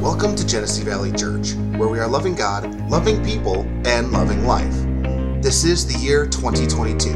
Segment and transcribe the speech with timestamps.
[0.00, 4.74] Welcome to Genesee Valley Church, where we are loving God, loving people, and loving life.
[5.42, 7.10] This is the year 2022,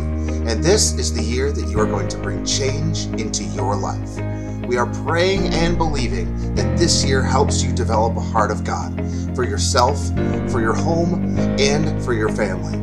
[0.48, 4.37] and this is the year that you are going to bring change into your life.
[4.66, 8.94] We are praying and believing that this year helps you develop a heart of God
[9.34, 10.08] for yourself,
[10.50, 12.78] for your home, and for your family.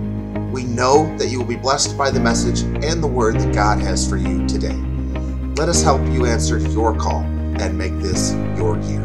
[0.52, 3.80] We know that you will be blessed by the message and the word that God
[3.82, 4.76] has for you today.
[5.58, 7.22] Let us help you answer your call
[7.60, 9.04] and make this your year.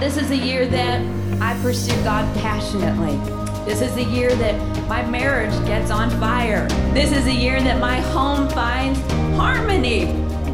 [0.00, 1.00] This is a year that
[1.40, 3.41] I pursue God passionately.
[3.64, 6.66] This is the year that my marriage gets on fire.
[6.92, 9.00] This is the year that my home finds
[9.36, 10.06] harmony.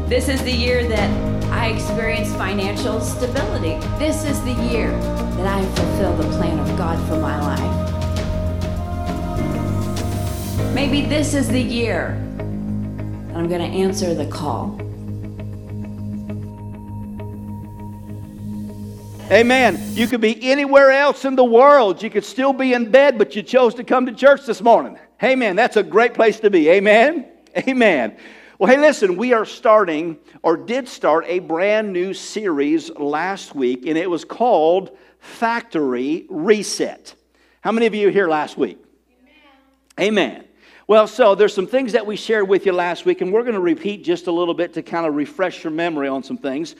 [0.07, 1.09] This is the year that
[1.51, 3.79] I experience financial stability.
[3.97, 7.95] This is the year that I fulfill the plan of God for my life.
[10.75, 14.79] Maybe this is the year that I'm going to answer the call.
[19.31, 19.79] Amen.
[19.93, 22.01] You could be anywhere else in the world.
[22.01, 24.97] You could still be in bed, but you chose to come to church this morning.
[25.21, 25.55] Amen.
[25.55, 26.67] That's a great place to be.
[26.69, 27.27] Amen.
[27.55, 28.17] Amen.
[28.57, 33.85] Well, hey, listen, we are starting, or did start, a brand new series last week,
[33.85, 37.13] and it was called Factory Reset.
[37.61, 38.83] How many of you were here last week?
[39.99, 40.07] Amen.
[40.39, 40.45] Amen.
[40.87, 43.53] Well, so there's some things that we shared with you last week, and we're going
[43.53, 46.75] to repeat just a little bit to kind of refresh your memory on some things.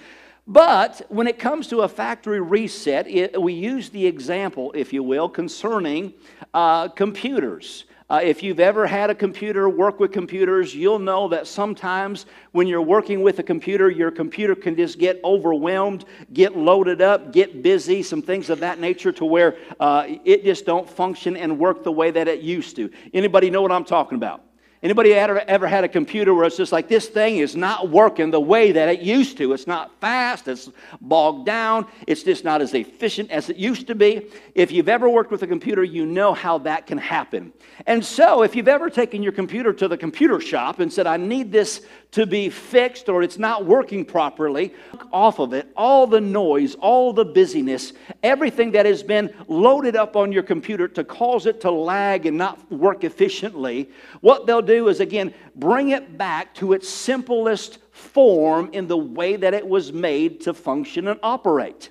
[0.49, 5.03] But when it comes to a factory reset, it, we use the example, if you
[5.03, 6.11] will, concerning
[6.55, 7.85] uh, computers.
[8.09, 12.65] Uh, if you've ever had a computer, work with computers, you'll know that sometimes when
[12.65, 17.61] you're working with a computer, your computer can just get overwhelmed, get loaded up, get
[17.61, 21.83] busy, some things of that nature to where uh, it just don't function and work
[21.83, 22.89] the way that it used to.
[23.13, 24.48] Anybody know what I'm talking about?
[24.81, 28.31] Anybody ever, ever had a computer where it's just like this thing is not working
[28.31, 29.51] the way that it used to?
[29.51, 30.69] It's not fast, it's
[31.01, 34.27] bogged down, it's just not as efficient as it used to be.
[34.55, 37.51] If you've ever worked with a computer, you know how that can happen.
[37.87, 41.17] And so, if you've ever taken your computer to the computer shop and said, I
[41.17, 41.81] need this
[42.11, 44.73] to be fixed or it's not working properly,
[45.11, 50.15] off of it all the noise, all the busyness, everything that has been loaded up
[50.15, 53.89] on your computer to cause it to lag and not work efficiently,
[54.21, 59.35] what they'll do is again bring it back to its simplest form in the way
[59.35, 61.89] that it was made to function and operate.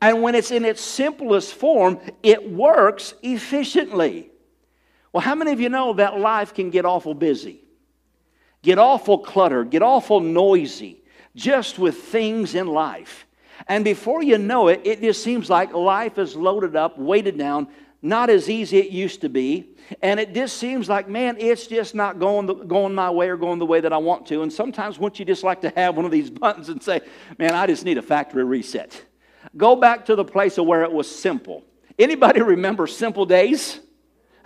[0.00, 4.30] And when it's in its simplest form, it works efficiently.
[5.12, 7.64] Well, how many of you know that life can get awful busy?
[8.64, 11.02] get awful cluttered, get awful noisy
[11.36, 13.26] just with things in life.
[13.68, 17.68] And before you know it, it just seems like life is loaded up, weighted down,
[18.04, 19.70] not as easy it used to be.
[20.02, 23.36] And it just seems like, man, it's just not going, the, going my way or
[23.38, 24.42] going the way that I want to.
[24.42, 27.00] And sometimes, wouldn't you just like to have one of these buttons and say,
[27.38, 29.02] man, I just need a factory reset?
[29.56, 31.64] Go back to the place of where it was simple.
[31.98, 33.80] Anybody remember simple days?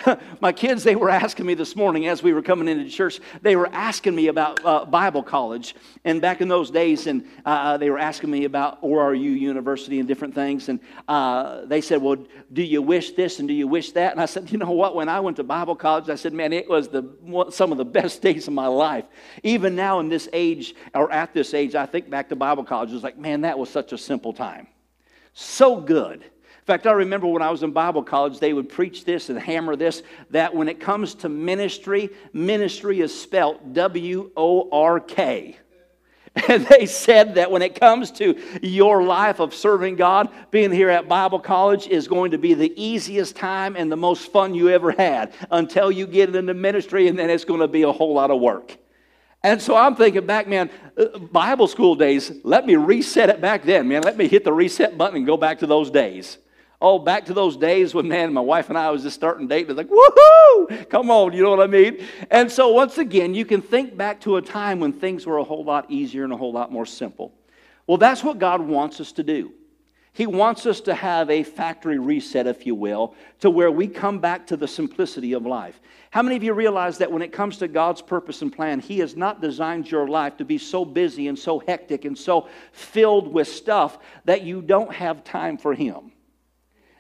[0.41, 3.57] My kids, they were asking me this morning as we were coming into church, they
[3.57, 5.75] were asking me about uh, Bible college.
[6.05, 9.99] And back in those days, and uh, uh they were asking me about ORU University
[9.99, 10.69] and different things.
[10.69, 12.17] And uh, they said, Well,
[12.53, 14.13] do you wish this and do you wish that?
[14.13, 14.95] And I said, You know what?
[14.95, 17.05] When I went to Bible college, I said, Man, it was the,
[17.51, 19.05] some of the best days of my life.
[19.43, 22.93] Even now, in this age, or at this age, I think back to Bible college,
[22.93, 24.69] it's like, Man, that was such a simple time.
[25.35, 26.25] So good
[26.69, 29.75] fact, I remember when I was in Bible college, they would preach this and hammer
[29.75, 35.57] this that when it comes to ministry, ministry is spelt W O R K.
[36.49, 40.91] And they said that when it comes to your life of serving God, being here
[40.91, 44.69] at Bible college is going to be the easiest time and the most fun you
[44.69, 48.15] ever had until you get into ministry, and then it's going to be a whole
[48.15, 48.77] lot of work.
[49.43, 53.65] And so I'm thinking back, man, uh, Bible school days, let me reset it back
[53.65, 54.03] then, man.
[54.03, 56.39] Let me hit the reset button and go back to those days.
[56.81, 59.71] Oh, back to those days when, man, my wife and I was just starting dating.
[59.71, 60.89] It's like, woohoo!
[60.89, 62.07] Come on, you know what I mean?
[62.31, 65.45] And so, once again, you can think back to a time when things were a
[65.45, 67.35] whole lot easier and a whole lot more simple.
[67.89, 69.53] Well, that's what God wants us to do.
[70.13, 74.21] He wants us to have a factory reset, if you will, to where we come
[74.21, 75.81] back to the simplicity of life.
[76.11, 78.99] How many of you realize that when it comes to God's purpose and plan, He
[79.01, 83.33] has not designed your life to be so busy and so hectic and so filled
[83.33, 86.13] with stuff that you don't have time for Him?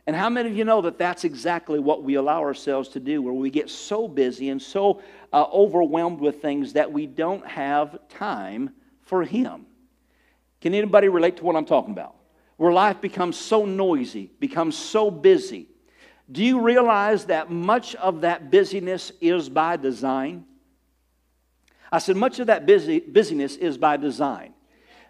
[0.08, 3.22] And how many of you know that that's exactly what we allow ourselves to do,
[3.22, 5.02] where we get so busy and so
[5.32, 8.70] uh, overwhelmed with things that we don't have time
[9.02, 9.66] for Him?
[10.60, 12.16] Can anybody relate to what I'm talking about?
[12.58, 15.69] where life becomes so noisy, becomes so busy.
[16.31, 20.44] Do you realize that much of that busyness is by design?
[21.90, 24.52] I said, much of that busy, busyness is by design.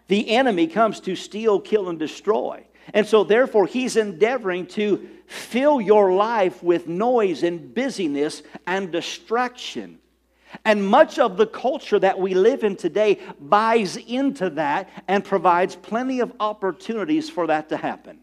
[0.07, 2.65] The enemy comes to steal, kill, and destroy.
[2.93, 9.99] And so, therefore, he's endeavoring to fill your life with noise and busyness and distraction.
[10.65, 15.75] And much of the culture that we live in today buys into that and provides
[15.75, 18.19] plenty of opportunities for that to happen.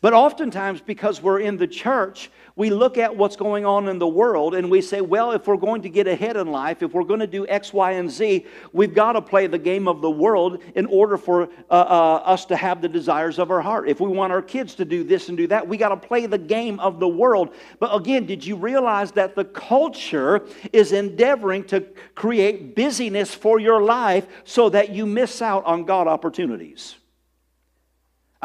[0.00, 4.06] But oftentimes, because we're in the church, we look at what's going on in the
[4.06, 7.04] world and we say, well, if we're going to get ahead in life, if we're
[7.04, 10.10] going to do X, Y, and Z, we've got to play the game of the
[10.10, 13.90] world in order for uh, uh, us to have the desires of our heart.
[13.90, 16.24] If we want our kids to do this and do that, we got to play
[16.24, 17.54] the game of the world.
[17.78, 21.82] But again, did you realize that the culture is endeavoring to
[22.14, 26.96] create busyness for your life so that you miss out on God opportunities?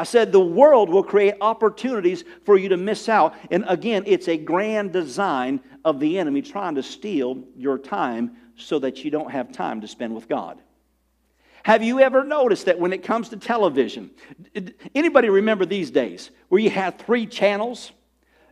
[0.02, 3.36] I said the world will create opportunities for you to miss out.
[3.52, 8.80] And again, it's a grand design of the enemy trying to steal your time so
[8.80, 10.60] that you don't have time to spend with God.
[11.62, 14.10] Have you ever noticed that when it comes to television,
[14.92, 17.92] anybody remember these days where you had three channels?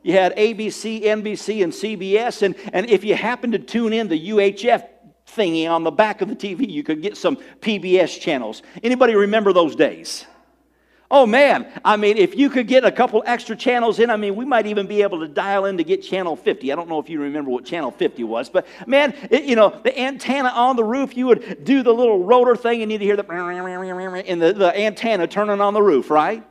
[0.05, 4.31] You had ABC, NBC, and CBS, and, and if you happened to tune in the
[4.31, 4.87] UHF
[5.27, 8.63] thingy on the back of the TV, you could get some PBS channels.
[8.85, 10.27] Anybody remember those days?
[11.13, 14.37] Oh man, I mean, if you could get a couple extra channels in, I mean,
[14.37, 16.71] we might even be able to dial in to get channel 50.
[16.71, 19.71] I don't know if you remember what channel 50 was, but man, it, you know,
[19.83, 23.17] the antenna on the roof, you would do the little rotor thing and you'd hear
[23.17, 26.45] the and the, the antenna turning on the roof, right?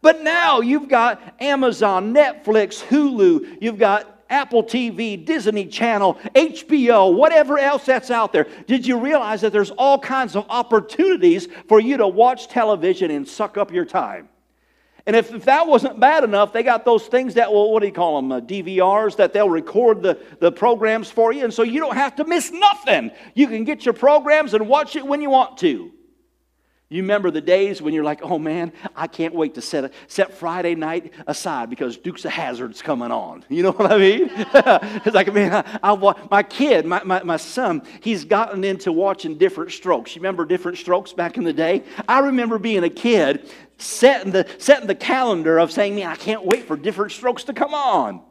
[0.00, 7.58] But now you've got Amazon, Netflix, Hulu, you've got Apple TV, Disney Channel, HBO, whatever
[7.58, 8.46] else that's out there.
[8.66, 13.26] Did you realize that there's all kinds of opportunities for you to watch television and
[13.26, 14.28] suck up your time?
[15.06, 17.86] And if, if that wasn't bad enough, they got those things that, well, what do
[17.86, 18.30] you call them?
[18.30, 21.44] Uh, DVRs that they'll record the, the programs for you.
[21.44, 23.10] And so you don't have to miss nothing.
[23.34, 25.90] You can get your programs and watch it when you want to.
[26.90, 29.90] You remember the days when you're like, oh man, I can't wait to set, a,
[30.06, 33.44] set Friday night aside because Dukes of Hazzard's coming on.
[33.58, 34.30] You know what I mean?
[34.30, 39.36] it's like, man, I, I, my kid, my, my, my son, he's gotten into watching
[39.36, 40.14] Diff'rent Strokes.
[40.14, 41.82] You remember Diff'rent Strokes back in the day?
[42.08, 46.44] I remember being a kid setting the, setting the calendar of saying, man, I can't
[46.44, 48.22] wait for Diff'rent Strokes to come on.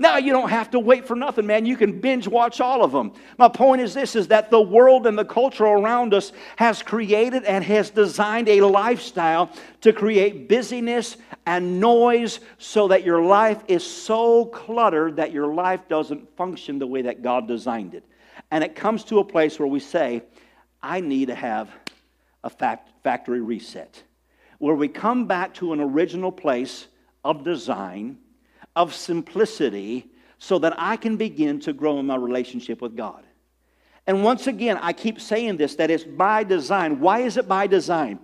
[0.00, 1.66] Now you don't have to wait for nothing, man.
[1.66, 3.12] You can binge watch all of them.
[3.36, 7.42] My point is this is that the world and the culture around us has created
[7.44, 9.50] and has designed a lifestyle
[9.80, 11.16] to create busyness
[11.46, 16.86] and noise so that your life is so cluttered that your life doesn't function the
[16.86, 18.04] way that God designed it.
[18.52, 20.22] And it comes to a place where we say,
[20.80, 21.70] I need to have
[22.44, 24.00] a factory reset.
[24.58, 26.86] Where we come back to an original place
[27.24, 28.18] of design
[28.78, 30.06] of simplicity
[30.38, 33.24] so that I can begin to grow in my relationship with God.
[34.06, 37.00] And once again, I keep saying this that it's by design.
[37.00, 38.20] Why is it by design?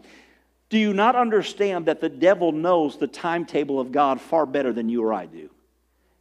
[0.71, 4.89] Do you not understand that the devil knows the timetable of God far better than
[4.89, 5.51] you or I do?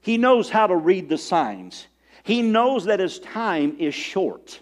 [0.02, 1.88] He knows how to read the signs.
[2.24, 4.60] He knows that his time is short.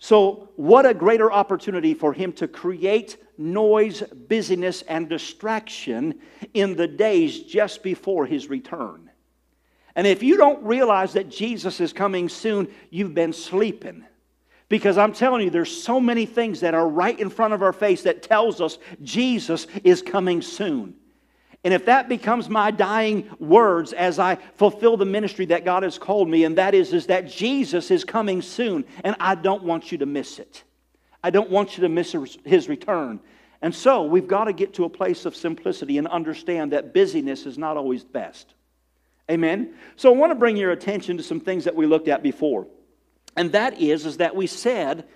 [0.00, 6.20] So, what a greater opportunity for him to create noise, busyness, and distraction
[6.54, 9.10] in the days just before his return.
[9.96, 14.04] And if you don't realize that Jesus is coming soon, you've been sleeping.
[14.68, 17.72] Because I'm telling you, there's so many things that are right in front of our
[17.72, 20.94] face that tells us Jesus is coming soon.
[21.64, 25.98] And if that becomes my dying words as I fulfill the ministry that God has
[25.98, 29.92] called me, and that is, is that Jesus is coming soon, and I don't want
[29.92, 30.62] you to miss it.
[31.22, 33.20] I don't want you to miss his return.
[33.62, 37.44] And so we've got to get to a place of simplicity and understand that busyness
[37.46, 38.54] is not always best.
[39.30, 39.74] Amen?
[39.96, 42.66] So I want to bring your attention to some things that we looked at before.
[43.36, 45.06] And that is, is that we said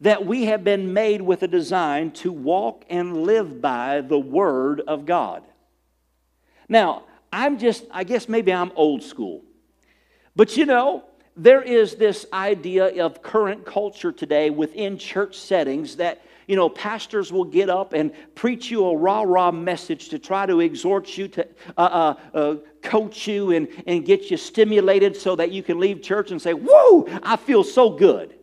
[0.00, 4.82] that we have been made with a design to walk and live by the Word
[4.86, 5.42] of God.
[6.68, 9.42] Now, I'm just, I guess maybe I'm old school.
[10.34, 11.04] But you know,
[11.36, 17.32] there is this idea of current culture today within church settings that you know, pastors
[17.32, 21.28] will get up and preach you a rah rah message to try to exhort you,
[21.28, 25.80] to uh, uh, uh, coach you, and, and get you stimulated so that you can
[25.80, 28.34] leave church and say, Whoa, I feel so good.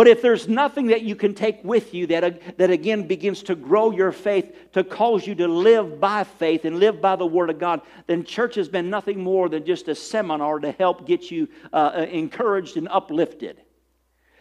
[0.00, 3.54] But if there's nothing that you can take with you that, that again begins to
[3.54, 7.50] grow your faith, to cause you to live by faith and live by the Word
[7.50, 11.30] of God, then church has been nothing more than just a seminar to help get
[11.30, 13.60] you uh, uh encouraged and uplifted.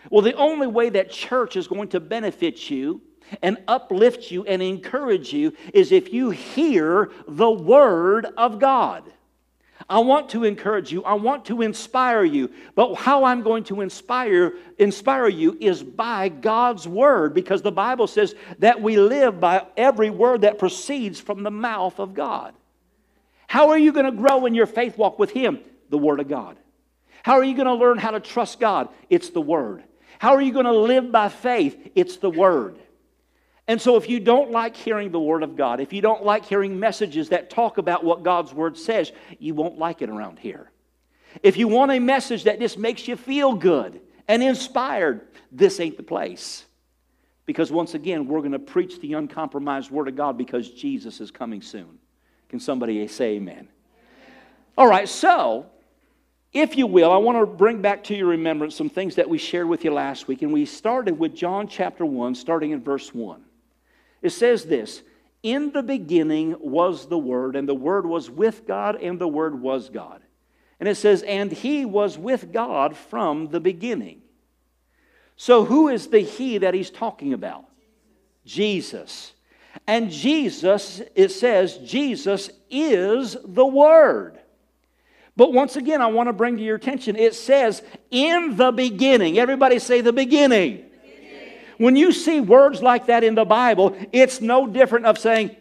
[0.10, 3.02] Well, the only way that church is going to benefit you
[3.42, 9.12] and uplift you and encourage you is if you hear the Word of God.
[9.90, 11.04] I want to encourage you.
[11.04, 12.52] I want to inspire you.
[12.76, 18.06] But how I'm going to inspire inspire you is by God's word because the Bible
[18.06, 22.54] says that we live by every word that proceeds from the mouth of God.
[23.48, 25.60] How are you going to grow in your faith walk with him?
[25.90, 26.56] The word of God.
[27.24, 28.90] How are you going to learn how to trust God?
[29.10, 29.84] It's the word.
[30.20, 31.92] How are you going to live by faith?
[31.96, 32.78] It's the word.
[33.70, 36.44] And so, if you don't like hearing the Word of God, if you don't like
[36.44, 40.72] hearing messages that talk about what God's Word says, you won't like it around here.
[41.44, 45.22] If you want a message that just makes you feel good and inspired,
[45.52, 46.66] this ain't the place.
[47.46, 51.30] Because once again, we're going to preach the uncompromised Word of God because Jesus is
[51.30, 52.00] coming soon.
[52.50, 53.68] Can somebody say amen?
[54.80, 55.68] All right, so
[56.54, 59.38] if you will, I want to bring back to your remembrance some things that we
[59.38, 60.42] shared with you last week.
[60.42, 63.44] And we started with John chapter 1, starting in verse 1.
[64.22, 65.02] It says this
[65.44, 69.60] In the beginning was the Word, and the Word was with God, and the Word
[69.62, 70.22] was God.
[70.80, 74.22] And it says, And He was with God from the beginning.
[75.36, 77.66] So, who is the He that He's talking about?
[78.46, 79.34] Jesus.
[79.88, 84.40] And Jesus, it says, Jesus is the Word.
[85.36, 89.40] But once again, I want to bring to your attention, it says, in the beginning.
[89.40, 90.89] Everybody say the beginning.
[91.80, 95.56] When you see words like that in the Bible, it's no different of saying,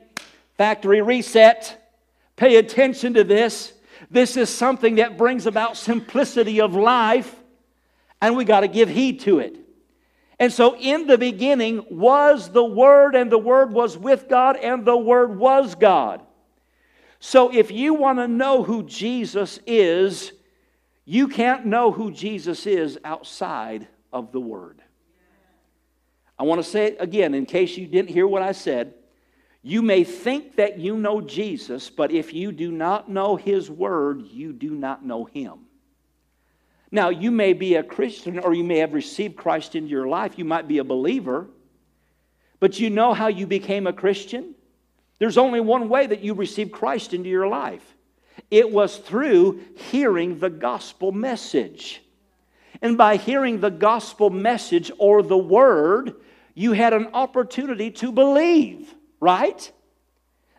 [0.56, 1.92] factory reset,
[2.34, 3.72] pay attention to this.
[4.10, 7.32] This is something that brings about simplicity of life,
[8.20, 9.58] and we got to give heed to it.
[10.40, 14.84] And so, in the beginning was the Word, and the Word was with God, and
[14.84, 16.20] the Word was God.
[17.20, 20.32] So, if you want to know who Jesus is,
[21.04, 24.77] you can't know who Jesus is outside of the Word.
[26.38, 28.94] I want to say it again in case you didn't hear what I said.
[29.62, 34.22] You may think that you know Jesus, but if you do not know His Word,
[34.22, 35.66] you do not know Him.
[36.90, 40.38] Now, you may be a Christian or you may have received Christ into your life.
[40.38, 41.48] You might be a believer,
[42.60, 44.54] but you know how you became a Christian?
[45.18, 47.94] There's only one way that you received Christ into your life
[48.50, 52.02] it was through hearing the gospel message.
[52.80, 56.14] And by hearing the gospel message or the word,
[56.58, 59.70] you had an opportunity to believe, right?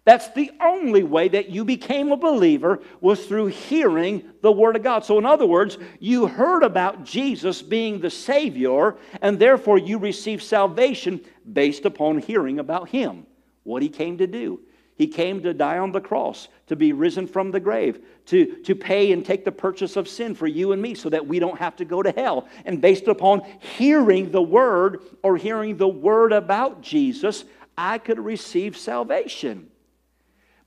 [0.06, 4.82] That's the only way that you became a believer was through hearing the Word of
[4.82, 5.04] God.
[5.04, 10.42] So, in other words, you heard about Jesus being the Savior, and therefore you received
[10.42, 11.20] salvation
[11.52, 13.26] based upon hearing about Him,
[13.64, 14.62] what He came to do.
[15.00, 18.76] He came to die on the cross, to be risen from the grave, to, to
[18.76, 21.58] pay and take the purchase of sin for you and me so that we don't
[21.58, 22.50] have to go to hell.
[22.66, 27.46] And based upon hearing the word or hearing the word about Jesus,
[27.78, 29.70] I could receive salvation.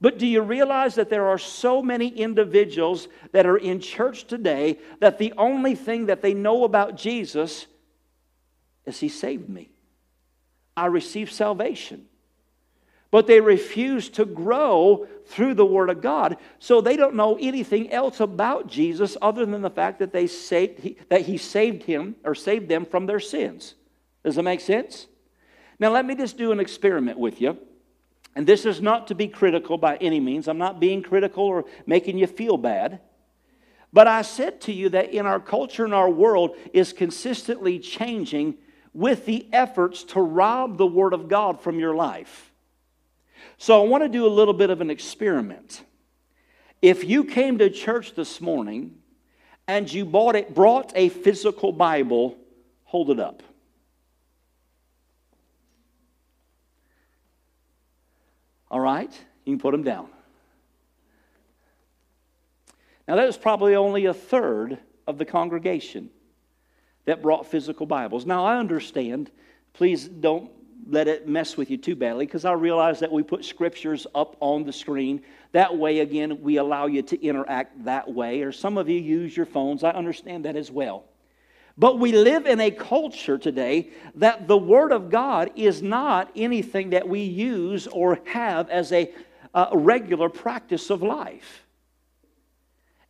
[0.01, 4.79] But do you realize that there are so many individuals that are in church today
[5.01, 7.67] that the only thing that they know about Jesus
[8.87, 9.69] is He saved me?
[10.75, 12.07] I received salvation
[13.13, 16.39] but they refuse to grow through the Word of God.
[16.59, 20.97] So they don't know anything else about Jesus other than the fact that, they saved,
[21.11, 23.75] that He saved him or saved them from their sins.
[24.25, 25.09] Does that make sense?
[25.79, 27.59] Now, let me just do an experiment with you.
[28.35, 30.49] And this is not to be critical by any means.
[30.49, 33.01] I'm not being critical or making you feel bad.
[33.93, 38.55] But I said to you that in our culture and our world is consistently changing
[38.95, 42.52] with the efforts to rob the Word of God from your life.
[43.59, 45.83] So I want to do a little bit of an experiment.
[46.81, 48.97] If you came to church this morning
[49.69, 52.37] and you bought it, brought a physical Bible,
[52.85, 53.43] hold it up.
[58.71, 59.13] All right?
[59.45, 60.09] You can put them down.
[63.07, 66.11] Now, that was probably only a third of the congregation
[67.05, 68.25] that brought physical Bibles.
[68.25, 69.31] Now, I understand.
[69.73, 70.51] Please don't
[70.89, 74.37] let it mess with you too badly because I realize that we put scriptures up
[74.41, 75.23] on the screen.
[75.53, 78.43] That way, again, we allow you to interact that way.
[78.43, 79.85] Or some of you use your phones.
[79.85, 81.05] I understand that as well.
[81.79, 86.91] But we live in a culture today that the Word of God is not anything
[86.91, 89.13] that we use or have as a,
[89.75, 91.67] regular practice of life.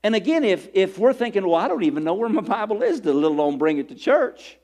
[0.03, 3.01] And again, if, if we're thinking, well, I don't even know where my Bible is,
[3.03, 4.59] to let alone bring it to church,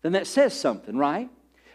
[0.00, 1.28] then that says something, right?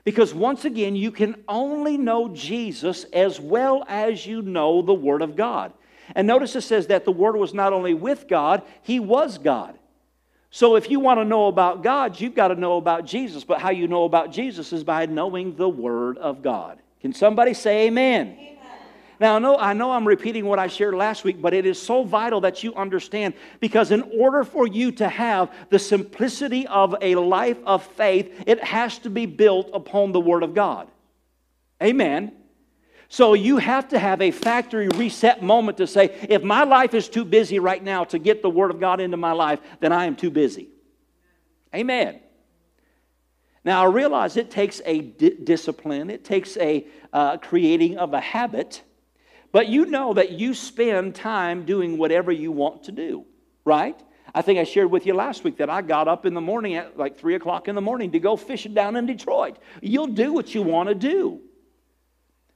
[0.05, 5.23] Because once again, you can only know Jesus as well as you know the Word
[5.23, 5.73] of God.
[6.13, 9.77] And notice it says that the Word was not only with God, He was God.
[10.51, 13.43] So if you want to know about God, you've got to know about Jesus.
[13.43, 16.79] But how you know about Jesus is by knowing the Word of God.
[17.01, 18.37] Can somebody say amen?
[18.39, 18.54] amen.
[19.19, 21.81] Now, I know, I know I'm repeating what I shared last week, but it is
[21.81, 26.95] so vital that you understand because, in order for you to have the simplicity of
[27.01, 30.89] a life of faith, it has to be built upon the Word of God.
[31.81, 32.33] Amen.
[33.07, 37.07] So you have to have a factory reset moment to say, if my life is
[37.07, 40.05] too busy right now to get the Word of God into my life, then I
[40.05, 40.69] am too busy.
[41.73, 42.19] Amen.
[43.63, 48.21] Now, I realize it takes a di- discipline, it takes a uh, creating of a
[48.21, 48.83] habit,
[49.55, 53.23] but you know that you spend time doing whatever you want to do,
[53.63, 53.97] right?
[54.33, 56.75] I think I shared with you last week that I got up in the morning
[56.75, 59.57] at like 3 o'clock in the morning to go fishing down in Detroit.
[59.81, 61.39] You'll do what you want to do.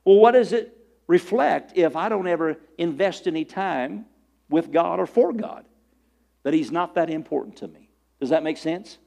[0.03, 0.77] Well, what does it
[1.07, 4.05] reflect if I don't ever invest any time
[4.49, 5.63] with God or for God?
[6.43, 7.91] That He's not that important to me.
[8.19, 8.97] Does that make sense?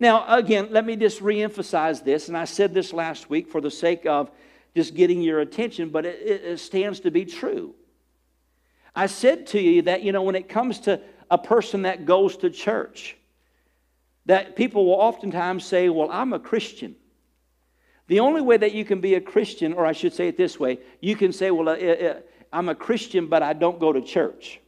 [0.00, 3.70] Now, again, let me just reemphasize this, and I said this last week for the
[3.70, 4.28] sake of
[4.76, 7.74] just getting your attention, but it, it stands to be true.
[8.94, 12.36] I said to you that, you know, when it comes to a person that goes
[12.38, 13.16] to church,
[14.26, 16.94] that people will oftentimes say, Well, I'm a Christian.
[18.08, 20.60] The only way that you can be a Christian, or I should say it this
[20.60, 21.74] way, you can say, Well,
[22.52, 24.60] I'm a Christian, but I don't go to church.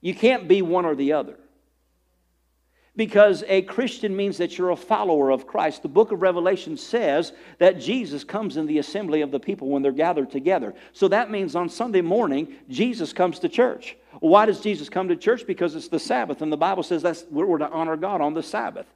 [0.00, 1.38] You can't be one or the other.
[2.94, 5.80] Because a Christian means that you're a follower of Christ.
[5.80, 9.80] The book of Revelation says that Jesus comes in the assembly of the people when
[9.80, 10.74] they're gathered together.
[10.92, 13.96] So that means on Sunday morning, Jesus comes to church.
[14.20, 15.46] Why does Jesus come to church?
[15.46, 18.34] Because it's the Sabbath, and the Bible says that's where we're to honor God on
[18.34, 18.86] the Sabbath.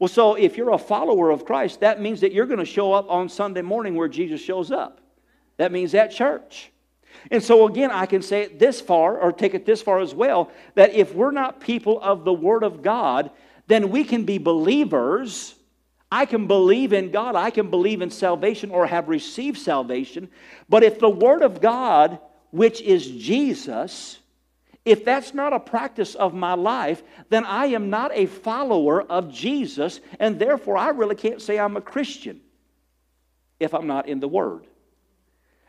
[0.00, 2.92] Well, so if you're a follower of Christ, that means that you're going to show
[2.92, 5.00] up on Sunday morning where Jesus shows up.
[5.58, 6.72] That means at church.
[7.30, 10.12] And so, again, I can say it this far, or take it this far as
[10.12, 13.30] well, that if we're not people of the Word of God,
[13.66, 15.54] then we can be believers.
[16.10, 20.28] I can believe in God, I can believe in salvation or have received salvation.
[20.68, 22.18] But if the Word of God,
[22.50, 24.18] which is Jesus,
[24.84, 29.32] if that's not a practice of my life, then I am not a follower of
[29.32, 32.40] Jesus, and therefore I really can't say I'm a Christian
[33.58, 34.66] if I'm not in the Word.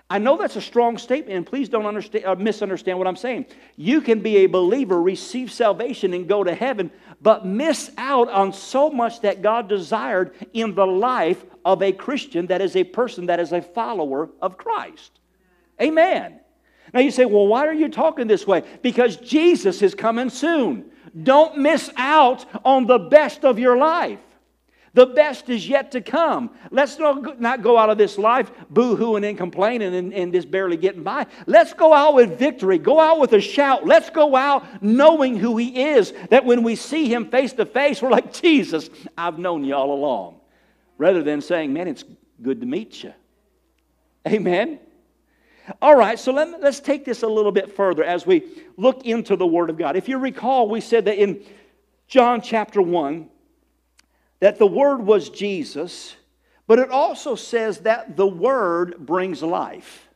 [0.08, 3.48] I know that's a strong statement, and please don't understand, uh, misunderstand what I'm saying.
[3.76, 6.92] You can be a believer, receive salvation, and go to heaven,
[7.22, 12.46] but miss out on so much that God desired in the life of a Christian
[12.48, 15.20] that is a person that is a follower of Christ.
[15.82, 16.40] Amen.
[16.94, 18.64] Now you say, well, why are you talking this way?
[18.84, 20.86] Because Jesus is coming soon.
[21.24, 24.20] Don't miss out on the best of your life.
[24.96, 26.52] The best is yet to come.
[26.72, 30.78] Let's not go out of this life boo hooing and complaining and, and just barely
[30.78, 31.26] getting by.
[31.48, 32.78] Let's go out with victory.
[32.78, 33.86] Go out with a shout.
[33.86, 36.14] Let's go out knowing who He is.
[36.30, 39.92] That when we see Him face to face, we're like, Jesus, I've known you all
[39.92, 40.40] along.
[40.98, 42.06] Rather than saying, man, it's
[42.42, 43.14] good to meet you.
[44.26, 44.80] Amen.
[45.82, 48.44] All right, so let, us take this a little bit further as we
[48.78, 49.98] look into the Word of God.
[49.98, 51.44] If you recall, we said that in
[52.08, 53.30] John chapter 1
[54.46, 56.16] that the Word was Jesus,
[56.68, 60.08] but it also says that the Word brings life.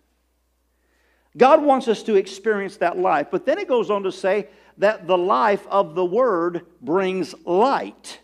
[1.35, 5.07] God wants us to experience that life, but then it goes on to say that
[5.07, 8.19] the life of the Word brings light.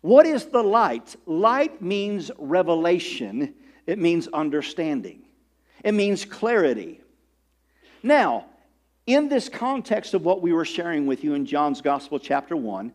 [0.00, 1.14] What is the light?
[1.26, 3.54] Light means revelation,
[3.86, 5.22] it means understanding.
[5.84, 7.02] It means clarity.
[8.02, 8.46] Now,
[9.06, 12.92] in this context of what we were sharing with you in John's Gospel, chapter 1,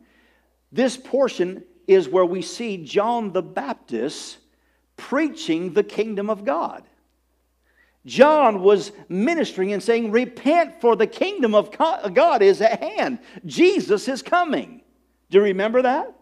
[0.73, 4.37] this portion is where we see John the Baptist
[4.95, 6.83] preaching the kingdom of God.
[8.05, 13.19] John was ministering and saying, Repent, for the kingdom of God is at hand.
[13.45, 14.81] Jesus is coming.
[15.29, 16.13] Do you remember that?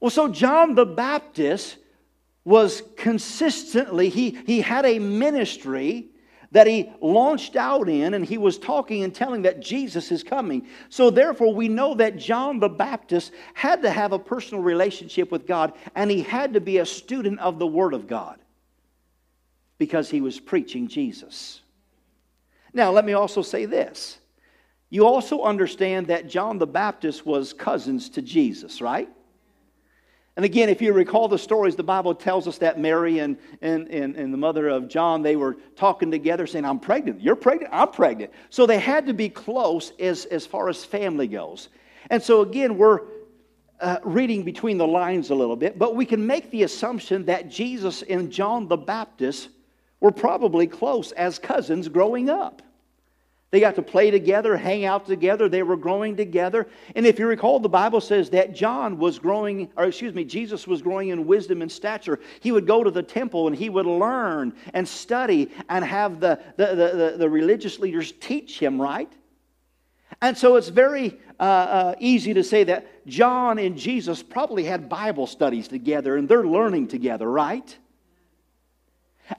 [0.00, 1.76] Well, so John the Baptist
[2.44, 6.09] was consistently, he, he had a ministry
[6.52, 10.66] that he launched out in, and he was talking and telling that Jesus is coming.
[10.88, 15.46] So, therefore, we know that John the Baptist had to have a personal relationship with
[15.46, 18.40] God, and he had to be a student of the Word of God
[19.78, 21.60] because he was preaching Jesus.
[22.72, 24.18] Now, let me also say this.
[24.90, 29.08] You also understand that John the Baptist was cousins to Jesus, right?
[30.40, 33.88] And again, if you recall the stories, the Bible tells us that Mary and, and,
[33.88, 37.20] and, and, the mother of John, they were talking together saying, I'm pregnant.
[37.20, 37.74] You're pregnant?
[37.74, 38.32] I'm pregnant.
[38.48, 41.68] So they had to be close as, as far as family goes.
[42.08, 43.00] And so again, we're
[43.82, 47.50] uh, reading between the lines a little bit, but we can make the assumption that
[47.50, 49.50] Jesus and John the Baptist
[50.00, 52.62] were probably close as cousins growing up.
[53.50, 55.48] They got to play together, hang out together.
[55.48, 56.68] They were growing together.
[56.94, 60.68] And if you recall, the Bible says that John was growing, or excuse me, Jesus
[60.68, 62.20] was growing in wisdom and stature.
[62.38, 66.40] He would go to the temple and he would learn and study and have the,
[66.56, 69.12] the, the, the religious leaders teach him, right?
[70.22, 74.88] And so it's very uh, uh, easy to say that John and Jesus probably had
[74.88, 77.76] Bible studies together and they're learning together, right?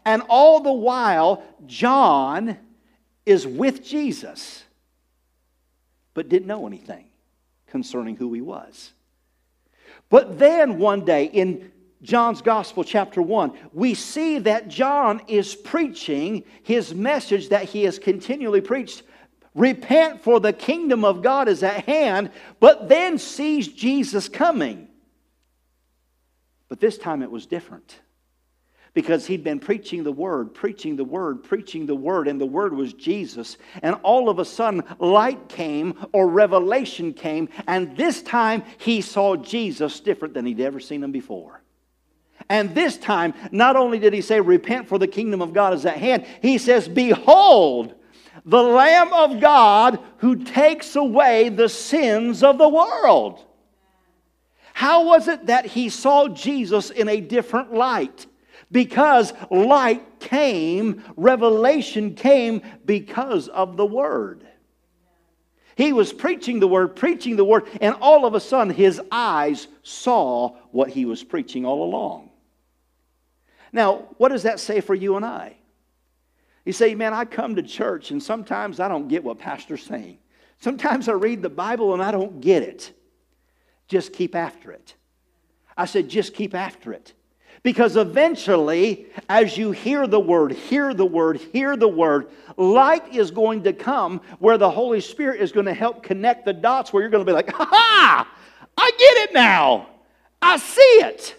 [0.03, 2.57] And all the while, John
[3.31, 4.63] is with Jesus,
[6.13, 7.05] but didn't know anything
[7.67, 8.91] concerning who he was.
[10.09, 11.71] But then one day in
[12.03, 17.97] John's Gospel, chapter 1, we see that John is preaching his message that he has
[17.97, 19.03] continually preached
[19.53, 24.87] repent, for the kingdom of God is at hand, but then sees Jesus coming.
[26.69, 27.99] But this time it was different
[28.93, 32.73] because he'd been preaching the word, preaching the word, preaching the word, and the word
[32.73, 33.57] was Jesus.
[33.81, 39.35] And all of a sudden, light came or revelation came, and this time he saw
[39.35, 41.61] Jesus different than he'd ever seen him before.
[42.49, 45.85] And this time, not only did he say, Repent, for the kingdom of God is
[45.85, 47.95] at hand, he says, Behold,
[48.45, 53.45] the Lamb of God who takes away the sins of the world.
[54.73, 58.25] How was it that he saw Jesus in a different light?
[58.71, 64.47] Because light came, revelation came because of the Word.
[65.75, 69.67] He was preaching the Word, preaching the Word, and all of a sudden his eyes
[69.83, 72.29] saw what he was preaching all along.
[73.73, 75.55] Now, what does that say for you and I?
[76.65, 80.19] You say, man, I come to church and sometimes I don't get what Pastor's saying.
[80.59, 82.93] Sometimes I read the Bible and I don't get it.
[83.87, 84.93] Just keep after it.
[85.75, 87.13] I said, just keep after it.
[87.63, 93.29] Because eventually, as you hear the word, hear the word, hear the word, light is
[93.29, 97.03] going to come where the Holy Spirit is going to help connect the dots where
[97.03, 98.27] you're going to be like, ha ha,
[98.77, 99.87] I get it now.
[100.41, 101.35] I see it.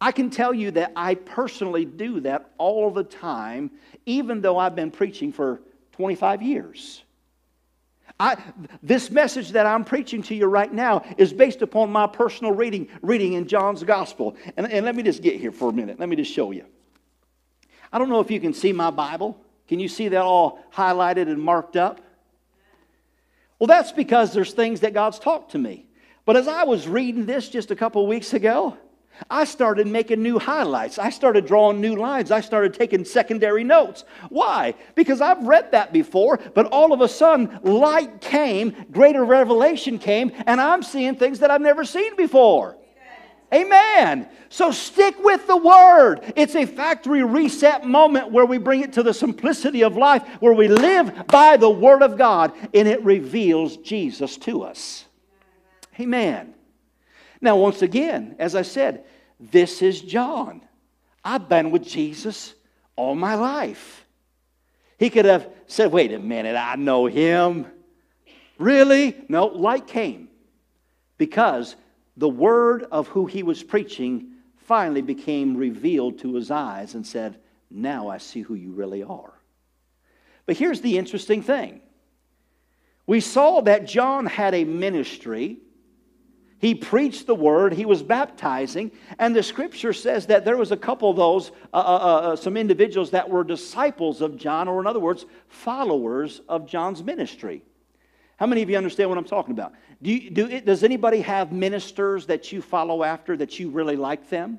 [0.00, 3.70] I can tell you that I personally do that all the time,
[4.06, 7.04] even though I've been preaching for 25 years.
[8.18, 8.36] I,
[8.82, 12.88] this message that I'm preaching to you right now is based upon my personal reading,
[13.02, 14.36] reading in John's Gospel.
[14.56, 15.98] And, and let me just get here for a minute.
[15.98, 16.64] Let me just show you.
[17.92, 19.40] I don't know if you can see my Bible.
[19.66, 22.00] Can you see that all highlighted and marked up?
[23.58, 25.86] Well, that's because there's things that God's talked to me.
[26.24, 28.76] But as I was reading this just a couple weeks ago,
[29.30, 30.98] I started making new highlights.
[30.98, 32.30] I started drawing new lines.
[32.30, 34.04] I started taking secondary notes.
[34.28, 34.74] Why?
[34.94, 40.32] Because I've read that before, but all of a sudden, light came, greater revelation came,
[40.46, 42.76] and I'm seeing things that I've never seen before.
[43.52, 44.28] Amen.
[44.48, 46.32] So stick with the word.
[46.34, 50.52] It's a factory reset moment where we bring it to the simplicity of life, where
[50.52, 55.04] we live by the word of God, and it reveals Jesus to us.
[56.00, 56.54] Amen.
[57.44, 59.04] Now, once again, as I said,
[59.38, 60.62] this is John.
[61.22, 62.54] I've been with Jesus
[62.96, 64.06] all my life.
[64.98, 67.66] He could have said, Wait a minute, I know him.
[68.56, 69.14] Really?
[69.28, 70.30] No, light came
[71.18, 71.76] because
[72.16, 77.38] the word of who he was preaching finally became revealed to his eyes and said,
[77.70, 79.34] Now I see who you really are.
[80.46, 81.82] But here's the interesting thing
[83.06, 85.58] we saw that John had a ministry
[86.58, 90.76] he preached the word, he was baptizing, and the scripture says that there was a
[90.76, 94.80] couple of those, uh, uh, uh, uh, some individuals that were disciples of John, or
[94.80, 97.62] in other words, followers of John's ministry.
[98.36, 99.74] How many of you understand what I'm talking about?
[100.02, 103.96] Do, you, do it, does anybody have ministers that you follow after that you really
[103.96, 104.58] like them?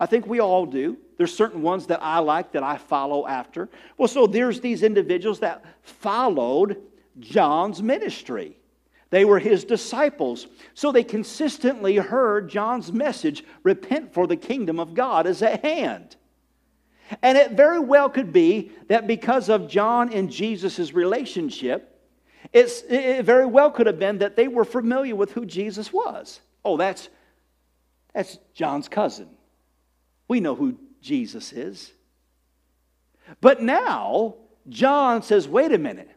[0.00, 0.96] I think we all do.
[1.16, 3.68] There's certain ones that I like that I follow after.
[3.96, 6.80] Well, so there's these individuals that followed
[7.18, 8.57] John's ministry.
[9.10, 10.46] They were his disciples.
[10.74, 16.16] So they consistently heard John's message repent, for the kingdom of God is at hand.
[17.22, 21.94] And it very well could be that because of John and Jesus' relationship,
[22.52, 26.40] it very well could have been that they were familiar with who Jesus was.
[26.64, 27.08] Oh, that's,
[28.12, 29.28] that's John's cousin.
[30.28, 31.92] We know who Jesus is.
[33.40, 34.36] But now,
[34.68, 36.10] John says, wait a minute.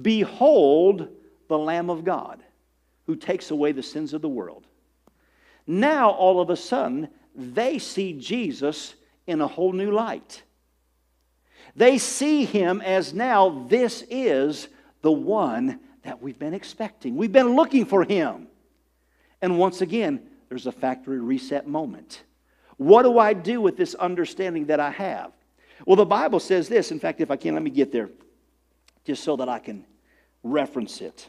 [0.00, 1.08] Behold
[1.48, 2.42] the Lamb of God
[3.06, 4.66] who takes away the sins of the world.
[5.66, 8.94] Now, all of a sudden, they see Jesus
[9.26, 10.42] in a whole new light.
[11.74, 14.68] They see him as now this is
[15.02, 17.16] the one that we've been expecting.
[17.16, 18.46] We've been looking for him.
[19.42, 22.22] And once again, there's a factory reset moment.
[22.76, 25.32] What do I do with this understanding that I have?
[25.84, 26.90] Well, the Bible says this.
[26.90, 28.08] In fact, if I can, let me get there.
[29.04, 29.84] just so that I can
[30.42, 31.28] reference it.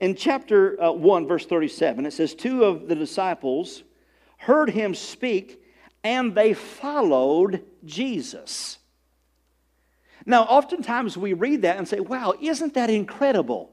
[0.00, 3.82] In chapter uh, 1, verse 37, it says, Two of the disciples
[4.38, 5.62] heard him speak,
[6.02, 8.78] and they followed Jesus.
[10.26, 13.72] Now, oftentimes we read that and say, wow, isn't that incredible?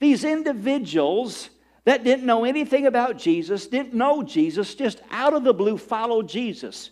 [0.00, 1.50] These individuals
[1.84, 6.28] that didn't know anything about Jesus, didn't know Jesus, just out of the blue followed
[6.28, 6.90] Jesus.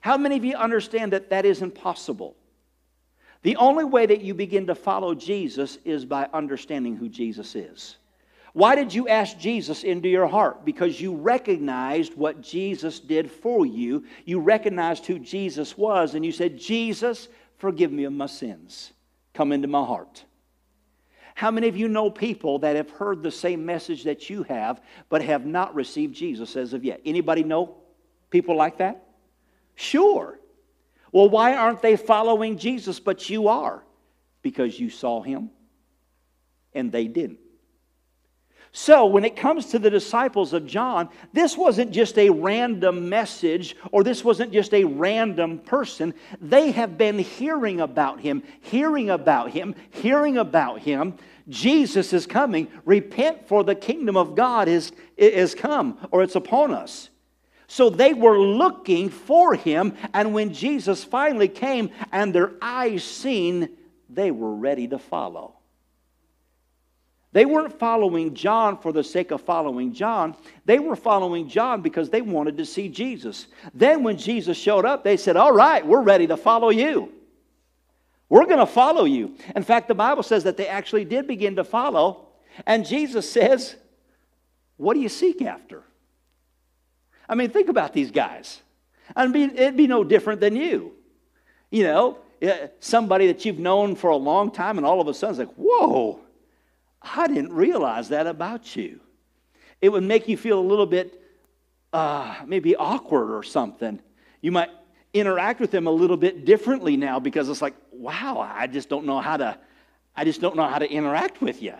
[0.00, 2.36] How many of you understand that that is impossible?
[3.42, 7.96] The only way that you begin to follow Jesus is by understanding who Jesus is.
[8.52, 10.64] Why did you ask Jesus into your heart?
[10.64, 14.04] Because you recognized what Jesus did for you.
[14.24, 18.92] You recognized who Jesus was, and you said, Jesus, forgive me of my sins.
[19.34, 20.24] Come into my heart.
[21.34, 24.80] How many of you know people that have heard the same message that you have,
[25.08, 27.00] but have not received Jesus as of yet?
[27.04, 27.76] Anybody know
[28.30, 29.04] people like that?
[29.76, 30.40] Sure.
[31.12, 33.84] Well, why aren't they following Jesus, but you are?
[34.42, 35.50] Because you saw him
[36.74, 37.38] and they didn't.
[38.80, 43.74] So, when it comes to the disciples of John, this wasn't just a random message
[43.90, 46.14] or this wasn't just a random person.
[46.40, 51.14] They have been hearing about him, hearing about him, hearing about him.
[51.48, 52.68] Jesus is coming.
[52.84, 57.10] Repent, for the kingdom of God is, is come or it's upon us.
[57.66, 63.70] So they were looking for him, and when Jesus finally came and their eyes seen,
[64.08, 65.57] they were ready to follow.
[67.32, 70.34] They weren't following John for the sake of following John.
[70.64, 73.48] They were following John because they wanted to see Jesus.
[73.74, 77.12] Then, when Jesus showed up, they said, All right, we're ready to follow you.
[78.30, 79.36] We're going to follow you.
[79.54, 82.28] In fact, the Bible says that they actually did begin to follow.
[82.66, 83.76] And Jesus says,
[84.78, 85.82] What do you seek after?
[87.28, 88.62] I mean, think about these guys.
[89.14, 90.92] I mean, it'd be no different than you.
[91.70, 95.12] You know, eh, somebody that you've known for a long time, and all of a
[95.12, 96.22] sudden it's like, Whoa
[97.14, 99.00] I didn't realize that about you.
[99.80, 101.22] It would make you feel a little bit
[101.92, 104.00] uh, maybe awkward or something.
[104.40, 104.70] You might
[105.14, 109.06] interact with them a little bit differently now because it's like, wow, I just don't
[109.06, 109.58] know how to,
[110.16, 111.74] I just don't know how to interact with you.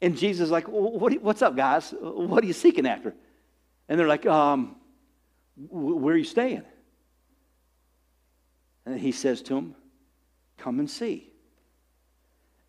[0.00, 1.92] And Jesus is like, what you, what's up, guys?
[2.00, 3.14] What are you seeking after?
[3.88, 4.76] And they're like, um,
[5.56, 6.62] where are you staying?
[8.86, 9.74] And he says to them,
[10.56, 11.27] come and see.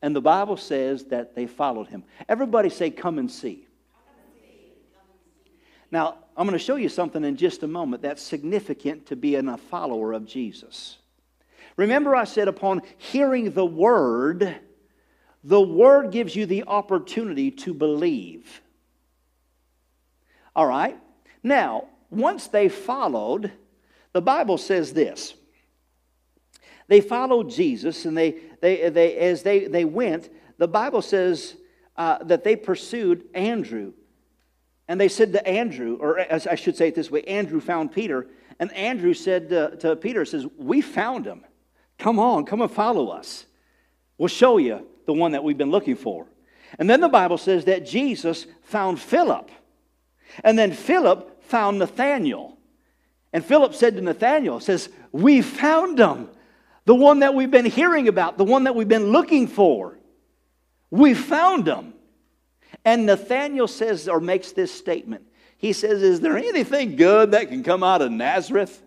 [0.02, 2.04] And the Bible says that they followed him.
[2.28, 3.68] Everybody say, Come and see.
[5.92, 9.48] Now, I'm going to show you something in just a moment that's significant to being
[9.48, 10.98] a follower of Jesus.
[11.78, 14.56] Remember, I said, upon hearing the word,
[15.44, 18.62] the word gives you the opportunity to believe.
[20.56, 20.98] All right?
[21.42, 23.52] Now, once they followed,
[24.14, 25.34] the Bible says this
[26.90, 31.56] they followed Jesus, and they, they, they, as they, they went, the Bible says
[31.96, 33.94] uh, that they pursued Andrew.
[34.88, 37.92] And they said to Andrew, or as I should say it this way, Andrew found
[37.92, 38.26] Peter.
[38.60, 41.46] And Andrew said to, to Peter, says, We found him.
[42.00, 43.46] Come on, come and follow us.
[44.18, 46.26] We'll show you the one that we've been looking for.
[46.80, 49.52] And then the Bible says that Jesus found Philip.
[50.44, 52.58] And then Philip found Nathanael.
[53.32, 56.30] And Philip said to Nathanael, says, We found him
[56.90, 60.00] the one that we've been hearing about, the one that we've been looking for.
[60.90, 61.94] We found him.
[62.84, 65.24] And Nathanael says or makes this statement.
[65.60, 68.82] He says, Is there anything good that can come out of Nazareth?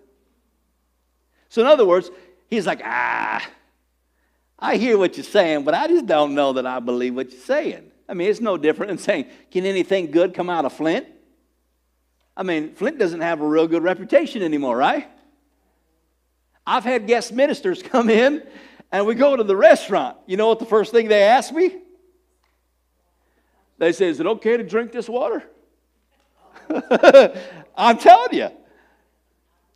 [1.48, 2.10] So, in other words,
[2.50, 3.48] he's like, Ah,
[4.58, 7.40] I hear what you're saying, but I just don't know that I believe what you're
[7.40, 7.88] saying.
[8.08, 11.06] I mean, it's no different than saying, Can anything good come out of Flint?
[12.36, 15.08] I mean, Flint doesn't have a real good reputation anymore, right?
[16.66, 18.42] I've had guest ministers come in
[18.90, 20.16] and we go to the restaurant.
[20.26, 21.78] You know what the first thing they ask me?
[23.78, 25.42] They say, Is it okay to drink this water?
[27.76, 28.50] I'm telling you.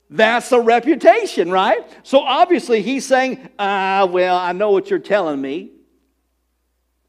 [0.09, 1.85] That's a reputation, right?
[2.05, 5.73] So obviously he's saying, Ah, well, I know what you're telling me.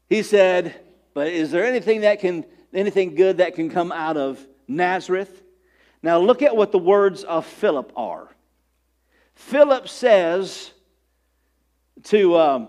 [0.08, 0.80] He said,
[1.14, 5.42] But is there anything that can anything good that can come out of Nazareth?
[6.02, 8.28] Now look at what the words of Philip are.
[9.38, 10.72] Philip says
[12.02, 12.68] to um,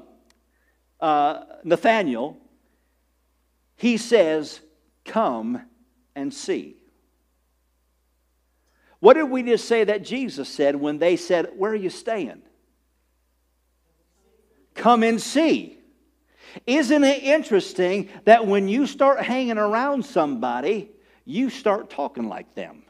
[1.01, 2.38] uh, Nathanael,
[3.75, 4.62] he says,
[5.03, 5.62] Come
[6.15, 6.77] and see.
[8.99, 12.43] What did we just say that Jesus said when they said, Where are you staying?
[14.75, 15.79] Come and see.
[16.67, 20.91] Isn't it interesting that when you start hanging around somebody,
[21.25, 22.84] you start talking like them?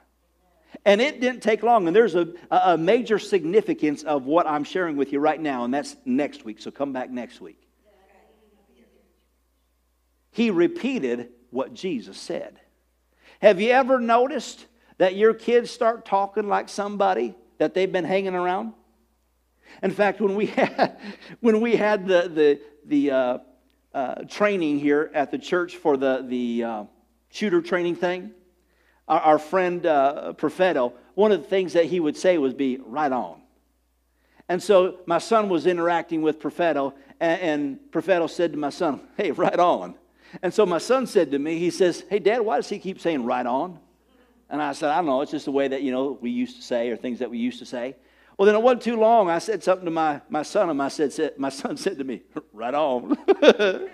[0.85, 1.87] And it didn't take long.
[1.87, 5.73] And there's a, a major significance of what I'm sharing with you right now, and
[5.73, 6.61] that's next week.
[6.61, 7.61] So come back next week.
[10.31, 12.59] He repeated what Jesus said.
[13.41, 14.65] Have you ever noticed
[14.97, 18.73] that your kids start talking like somebody that they've been hanging around?
[19.81, 20.97] In fact, when we had,
[21.39, 23.37] when we had the, the, the uh,
[23.93, 26.83] uh, training here at the church for the, the uh,
[27.29, 28.31] shooter training thing,
[29.09, 30.33] our, our friend uh,
[31.15, 33.41] one of the things that he would say was be right on.
[34.47, 37.41] And so my son was interacting with Profeto, and,
[37.93, 39.95] and said to my son, Hey, right on.
[40.41, 42.99] And so my son said to me, he says, Hey, Dad, why does he keep
[42.99, 43.79] saying right on?
[44.49, 46.55] And I said, I don't know, it's just the way that, you know, we used
[46.55, 47.95] to say or things that we used to say.
[48.37, 49.29] Well, then it wasn't too long.
[49.29, 52.03] I said something to my, my son, and my, said, said, my son said to
[52.03, 52.21] me,
[52.53, 53.17] right on.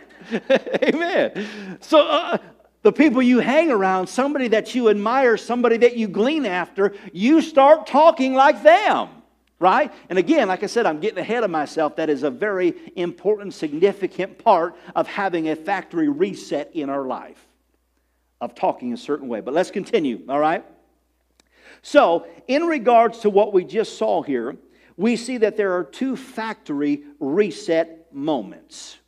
[0.83, 1.77] Amen.
[1.81, 2.37] So uh,
[2.85, 7.41] the people you hang around, somebody that you admire, somebody that you glean after, you
[7.41, 9.09] start talking like them,
[9.57, 9.91] right?
[10.07, 11.95] And again, like I said, I'm getting ahead of myself.
[11.95, 17.43] That is a very important, significant part of having a factory reset in our life,
[18.39, 19.41] of talking a certain way.
[19.41, 20.63] But let's continue, all right?
[21.81, 24.57] So, in regards to what we just saw here,
[24.95, 28.99] we see that there are two factory reset moments.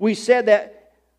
[0.00, 0.77] We said that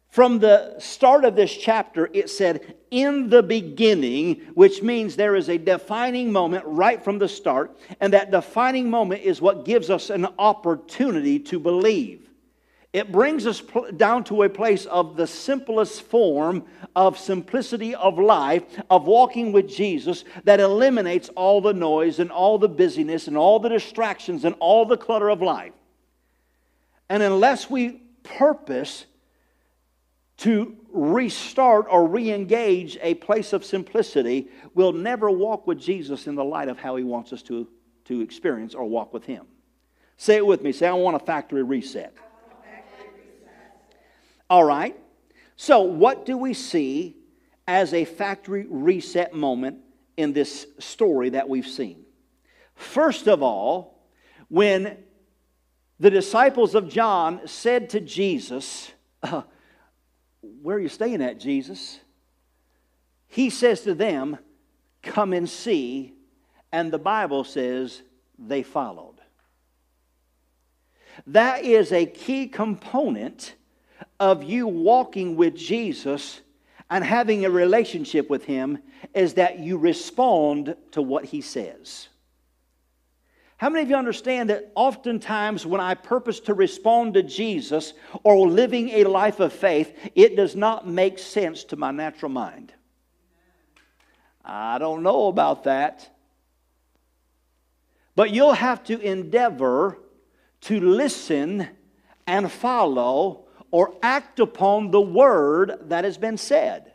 [0.09, 5.49] from the start of this chapter, it said, in the beginning, which means there is
[5.49, 10.09] a defining moment right from the start, and that defining moment is what gives us
[10.09, 12.27] an opportunity to believe.
[12.91, 13.61] It brings us
[13.97, 19.69] down to a place of the simplest form of simplicity of life, of walking with
[19.69, 24.55] Jesus, that eliminates all the noise and all the busyness and all the distractions and
[24.59, 25.73] all the clutter of life.
[27.09, 29.05] And unless we purpose
[30.39, 36.35] to restart or re engage a place of simplicity, we'll never walk with Jesus in
[36.35, 37.67] the light of how he wants us to,
[38.05, 39.45] to experience or walk with him.
[40.15, 40.71] Say it with me.
[40.71, 42.13] Say, I want a factory reset.
[44.49, 44.97] All right.
[45.57, 47.17] So, what do we see
[47.67, 49.79] as a factory reset moment
[50.15, 52.05] in this story that we've seen?
[52.75, 54.05] First of all,
[54.47, 54.97] when
[55.99, 58.91] the disciples of John said to Jesus,
[60.41, 61.99] where are you staying at, Jesus?
[63.27, 64.37] He says to them,
[65.01, 66.13] Come and see.
[66.71, 68.01] And the Bible says
[68.37, 69.15] they followed.
[71.27, 73.55] That is a key component
[74.19, 76.41] of you walking with Jesus
[76.89, 78.79] and having a relationship with Him
[79.13, 82.09] is that you respond to what He says.
[83.59, 87.91] How many of you understand that oftentimes when I purpose to respond to Jesus
[88.23, 92.71] or living a life of faith, it does not make sense to my natural mind?
[94.45, 96.09] I don't know about that.
[98.15, 99.97] But you'll have to endeavor
[100.61, 101.67] to listen
[102.25, 106.88] and follow or act upon the word that has been said.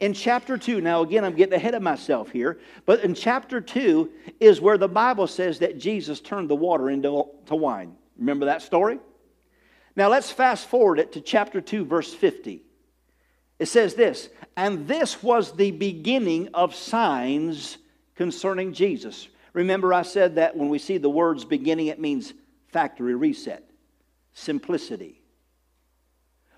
[0.00, 4.10] In chapter 2, now again, I'm getting ahead of myself here, but in chapter 2
[4.40, 7.96] is where the Bible says that Jesus turned the water into to wine.
[8.16, 8.98] Remember that story?
[9.96, 12.62] Now let's fast forward it to chapter 2, verse 50.
[13.58, 17.78] It says this, and this was the beginning of signs
[18.14, 19.28] concerning Jesus.
[19.52, 22.32] Remember, I said that when we see the words beginning, it means
[22.68, 23.68] factory reset,
[24.32, 25.20] simplicity.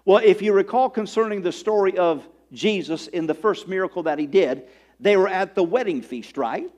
[0.05, 4.27] Well, if you recall concerning the story of Jesus in the first miracle that he
[4.27, 4.65] did,
[5.01, 6.71] they were at the wedding feast, right?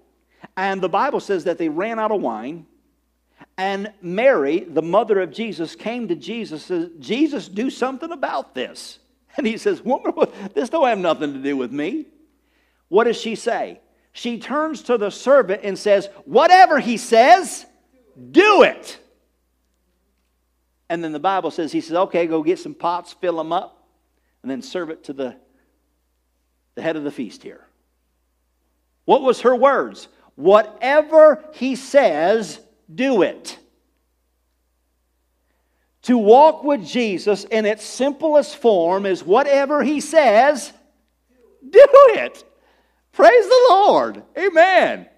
[0.56, 2.66] And the Bible says that they ran out of wine.
[3.58, 8.54] And Mary, the mother of Jesus, came to Jesus and says, Jesus, do something about
[8.54, 8.98] this.
[9.38, 10.14] And he says, Woman,
[10.54, 12.06] this don't have nothing to do with me.
[12.88, 13.80] What does she say?
[14.12, 17.66] She turns to the servant and says, Whatever he says,
[18.30, 18.98] do it.
[20.88, 23.86] And then the Bible says, He says, Okay, go get some pots, fill them up,
[24.42, 25.36] and then serve it to the
[26.76, 27.66] the head of the feast here.
[29.04, 30.06] What was her words?
[30.36, 32.60] Whatever he says,
[32.94, 33.58] do it.
[36.02, 40.72] To walk with Jesus in its simplest form is whatever he says,
[41.68, 42.44] do it.
[43.10, 44.22] Praise the Lord.
[44.38, 45.08] Amen.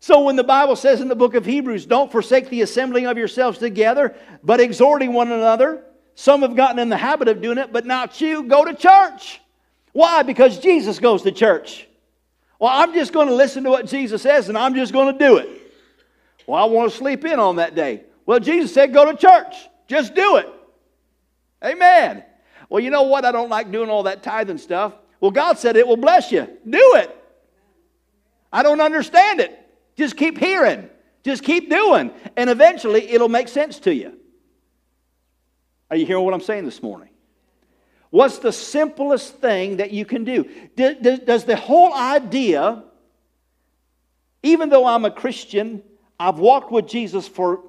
[0.00, 3.18] So when the Bible says in the book of Hebrews, don't forsake the assembling of
[3.18, 4.14] yourselves together,
[4.44, 5.82] but exhorting one another,
[6.14, 9.40] some have gotten in the habit of doing it, but not you, go to church.
[9.98, 10.22] Why?
[10.22, 11.88] Because Jesus goes to church.
[12.60, 15.18] Well, I'm just going to listen to what Jesus says and I'm just going to
[15.18, 15.48] do it.
[16.46, 18.04] Well, I want to sleep in on that day.
[18.24, 19.56] Well, Jesus said, go to church.
[19.88, 20.48] Just do it.
[21.64, 22.22] Amen.
[22.68, 23.24] Well, you know what?
[23.24, 24.92] I don't like doing all that tithing stuff.
[25.20, 26.46] Well, God said it will bless you.
[26.70, 27.12] Do it.
[28.52, 29.58] I don't understand it.
[29.96, 30.88] Just keep hearing.
[31.24, 32.12] Just keep doing.
[32.36, 34.12] And eventually it'll make sense to you.
[35.90, 37.08] Are you hearing what I'm saying this morning?
[38.18, 40.42] What's the simplest thing that you can do?
[40.74, 42.82] Does the whole idea,
[44.42, 45.84] even though I'm a Christian,
[46.18, 47.62] I've walked with Jesus for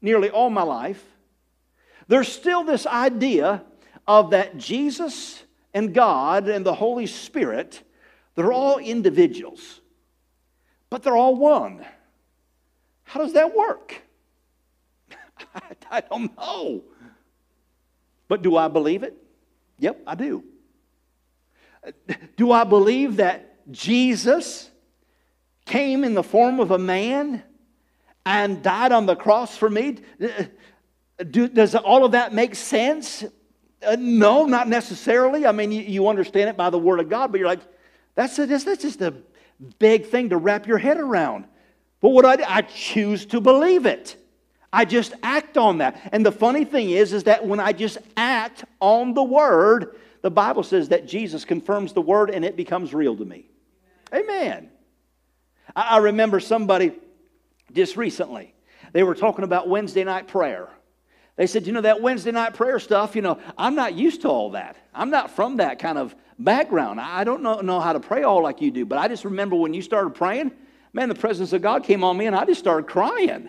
[0.00, 1.02] nearly all my life,
[2.06, 3.64] there's still this idea
[4.06, 5.42] of that Jesus
[5.74, 7.82] and God and the Holy Spirit,
[8.36, 9.80] they're all individuals,
[10.90, 11.84] but they're all one.
[13.02, 14.00] How does that work?
[15.90, 16.84] I don't know.
[18.28, 19.18] But do I believe it?
[19.82, 20.44] Yep, I do.
[22.36, 24.70] Do I believe that Jesus
[25.66, 27.42] came in the form of a man
[28.24, 29.98] and died on the cross for me?
[31.28, 33.24] Do, does all of that make sense?
[33.84, 35.46] Uh, no, not necessarily.
[35.46, 37.62] I mean, you, you, understand it by the Word of God, but you're like,
[38.14, 39.12] that's, a, that's just a
[39.80, 41.46] big thing to wrap your head around.
[42.00, 44.16] But what I I choose to believe it.
[44.72, 46.08] I just act on that.
[46.12, 50.30] And the funny thing is, is that when I just act on the Word, the
[50.30, 53.48] Bible says that Jesus confirms the Word and it becomes real to me.
[54.14, 54.70] Amen.
[55.76, 56.92] I, remember somebody
[57.72, 58.54] just recently,
[58.92, 60.68] they were talking about Wednesday night prayer.
[61.36, 64.28] They said, you know, that Wednesday night prayer stuff, you know, I'm not used to
[64.28, 64.76] all that.
[64.94, 67.00] I'm not from that kind of background.
[67.00, 69.56] I don't know, know how to pray all like you do, but I just remember
[69.56, 70.52] when you started praying,
[70.92, 73.48] man, the presence of God came on me and I just started crying.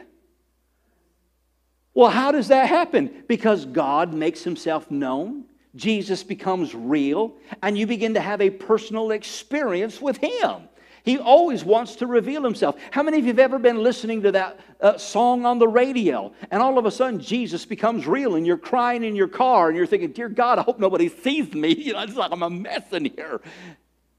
[1.93, 3.23] Well, how does that happen?
[3.27, 9.11] Because God makes himself known, Jesus becomes real, and you begin to have a personal
[9.11, 10.69] experience with him.
[11.03, 12.77] He always wants to reveal himself.
[12.91, 16.33] How many of you have ever been listening to that uh, song on the radio
[16.49, 19.75] and all of a sudden Jesus becomes real and you're crying in your car and
[19.75, 21.73] you're thinking, Dear God, I hope nobody sees me.
[21.83, 23.41] You know, it's like I'm a mess in here.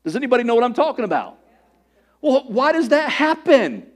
[0.05, 1.39] Does anybody know what I'm talking about?
[2.20, 3.87] Well, why does that happen?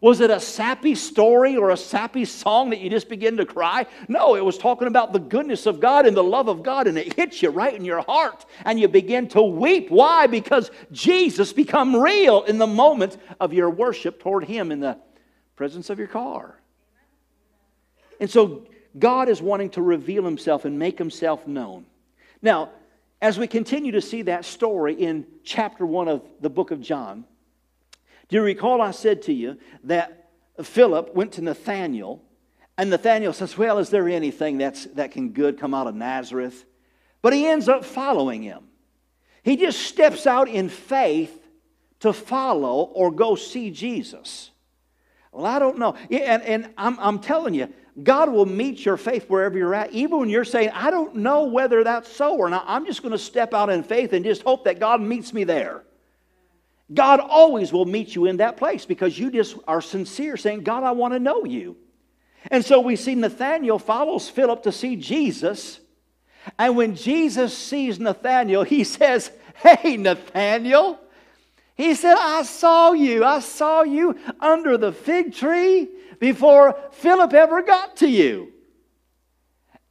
[0.00, 3.86] Was it a sappy story or a sappy song that you just begin to cry?
[4.06, 6.96] No, it was talking about the goodness of God and the love of God, and
[6.96, 9.90] it hits you right in your heart, and you begin to weep.
[9.90, 10.26] Why?
[10.26, 14.98] Because Jesus become real in the moment of your worship toward Him in the
[15.56, 16.60] presence of your car.
[18.20, 18.66] And so
[18.98, 21.86] God is wanting to reveal Himself and make Himself known.
[22.40, 22.70] Now,
[23.20, 27.24] as we continue to see that story in chapter 1 of the book of John,
[28.28, 30.30] do you recall I said to you that
[30.62, 32.22] Philip went to Nathanael,
[32.76, 36.64] and Nathanael says, Well, is there anything that's, that can good come out of Nazareth?
[37.22, 38.64] But he ends up following him.
[39.42, 41.34] He just steps out in faith
[42.00, 44.50] to follow or go see Jesus.
[45.32, 45.94] Well, I don't know.
[46.10, 47.72] And, and I'm, I'm telling you,
[48.02, 51.44] God will meet your faith wherever you're at, even when you're saying, I don't know
[51.44, 52.64] whether that's so or not.
[52.66, 55.44] I'm just going to step out in faith and just hope that God meets me
[55.44, 55.82] there.
[56.92, 60.84] God always will meet you in that place because you just are sincere, saying, God,
[60.84, 61.76] I want to know you.
[62.50, 65.80] And so we see Nathanael follows Philip to see Jesus.
[66.58, 71.00] And when Jesus sees Nathanael, he says, Hey, Nathanael.
[71.74, 73.24] He said, I saw you.
[73.24, 78.52] I saw you under the fig tree before Philip ever got to you.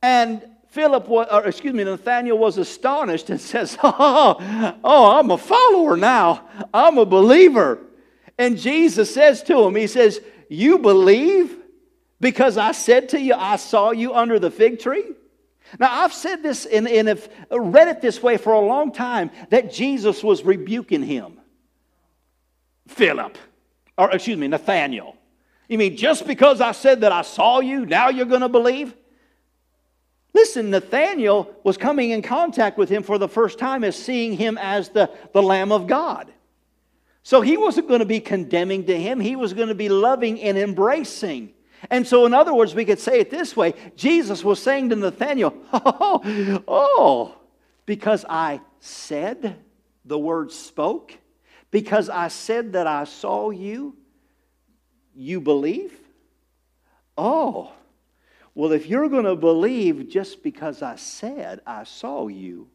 [0.02, 5.98] And Philip, or excuse me, Nathanael was astonished and says, oh, oh, I'm a follower
[5.98, 6.48] now.
[6.74, 7.80] I'm a believer.
[8.38, 11.56] And Jesus says to him, He says, You believe
[12.20, 15.06] because I said to you, I saw you under the fig tree?
[15.80, 19.32] Now, I've said this and, and have read it this way for a long time
[19.50, 21.40] that Jesus was rebuking him.
[22.88, 23.38] Philip,
[23.98, 25.18] or excuse me, Nathanael.
[25.68, 28.96] You mean just because I said that I saw you, now you're going to believe?
[30.34, 34.58] Listen, Nathanael was coming in contact with him for the first time as seeing him
[34.58, 36.32] as the, the Lamb of God.
[37.24, 40.42] So he wasn't going to be condemning to him, he was going to be loving
[40.42, 41.54] and embracing.
[41.90, 44.96] And so, in other words, we could say it this way Jesus was saying to
[44.96, 47.36] Nathanael, Oh, oh
[47.86, 49.58] because I said,
[50.06, 51.14] the word spoke,
[51.72, 53.96] because I said that I saw you,
[55.16, 55.94] you believe?
[57.18, 57.72] Oh,
[58.58, 62.68] well, if you're going to believe just because I said I saw you,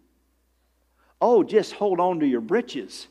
[1.20, 3.08] oh, just hold on to your britches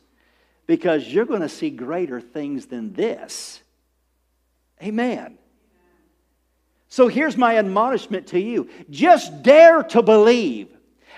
[0.67, 3.61] because you're going to see greater things than this.
[4.82, 5.38] Amen.
[6.88, 10.69] So here's my admonishment to you just dare to believe.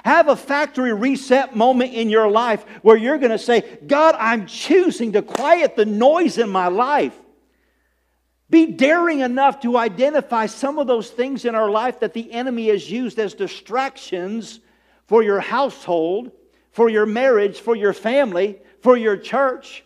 [0.03, 4.47] Have a factory reset moment in your life where you're going to say, God, I'm
[4.47, 7.15] choosing to quiet the noise in my life.
[8.53, 12.67] Be daring enough to identify some of those things in our life that the enemy
[12.67, 14.59] has used as distractions
[15.07, 16.29] for your household,
[16.69, 19.83] for your marriage, for your family, for your church.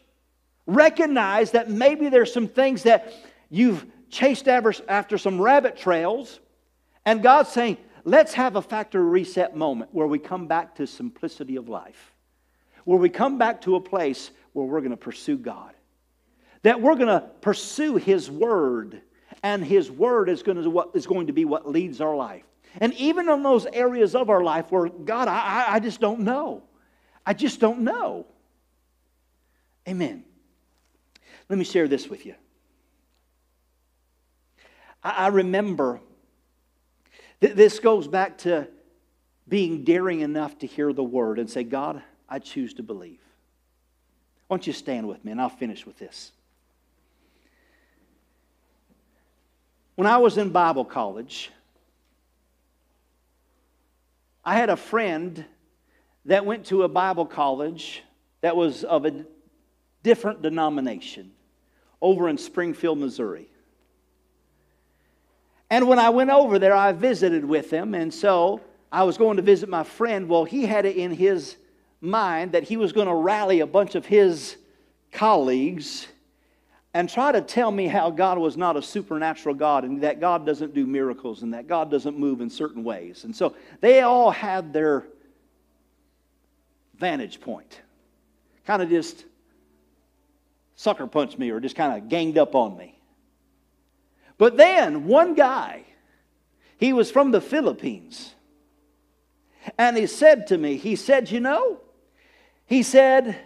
[0.66, 3.14] Recognize that maybe there's some things that
[3.50, 6.42] you've chased after, some rabbit trails,
[7.06, 11.56] and God's saying, let's have a factory reset moment where we come back to simplicity
[11.56, 12.14] of life,
[12.84, 15.74] where we come back to a place where we're going to pursue God,
[16.68, 19.02] that we're going to pursue His Word,
[19.42, 22.44] and His Word is going to, what, is going to be what leads our life.
[22.82, 26.64] And even in those areas of our life where, God, I, I just don't know.
[27.26, 28.26] I just don't know.
[29.88, 30.26] Amen.
[31.48, 32.36] Let me share this with you.
[35.02, 36.02] I, I remember,
[37.40, 38.68] th- this goes back to
[39.48, 43.22] being daring enough to hear the word and say, God, I choose to believe.
[44.48, 46.34] Why don't you stand with me and I'll finish with this.
[49.98, 51.50] When I was in Bible college,
[54.46, 55.44] I had a friend
[56.26, 58.04] that went to a Bible college
[58.42, 59.26] that was of a
[60.04, 61.32] different denomination
[62.00, 63.50] over in Springfield, Missouri.
[65.72, 67.96] And when I went over there, I visited with him.
[67.96, 70.30] And so I was going to visit my friend.
[70.30, 71.58] Well, he had it in his
[72.02, 74.58] mind that he was going to rally a bunch of his
[75.12, 76.08] colleagues
[76.98, 80.48] and try to tell me how God was not a supernatural God and that God
[80.48, 83.24] doesn't do miracles and that God doesn't move in certain ways.
[83.24, 85.06] And so they all had their
[86.98, 87.82] vantage point.
[88.66, 89.26] Kind of just
[90.76, 92.98] sucker punched me or just kind of ganged up on me.
[94.40, 95.84] But then one guy,
[96.80, 98.34] he was from the Philippines,
[99.78, 101.80] and he said to me, he said, You know,
[102.66, 103.40] he said,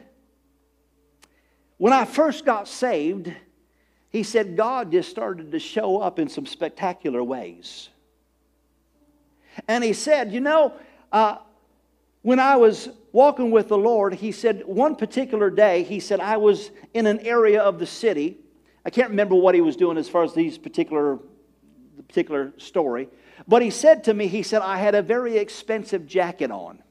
[1.82, 3.34] when I first got saved,
[4.12, 7.90] he said, God just started to show up in some spectacular ways.
[9.68, 10.74] And he said, You know,
[11.12, 11.38] uh,
[12.22, 16.38] when I was walking with the Lord, he said, one particular day, he said, I
[16.38, 18.38] was in an area of the city.
[18.86, 21.18] I can't remember what he was doing as far as these particular,
[21.98, 23.10] the particular story.
[23.48, 26.84] But he said to me, he said, I had a very expensive jacket on.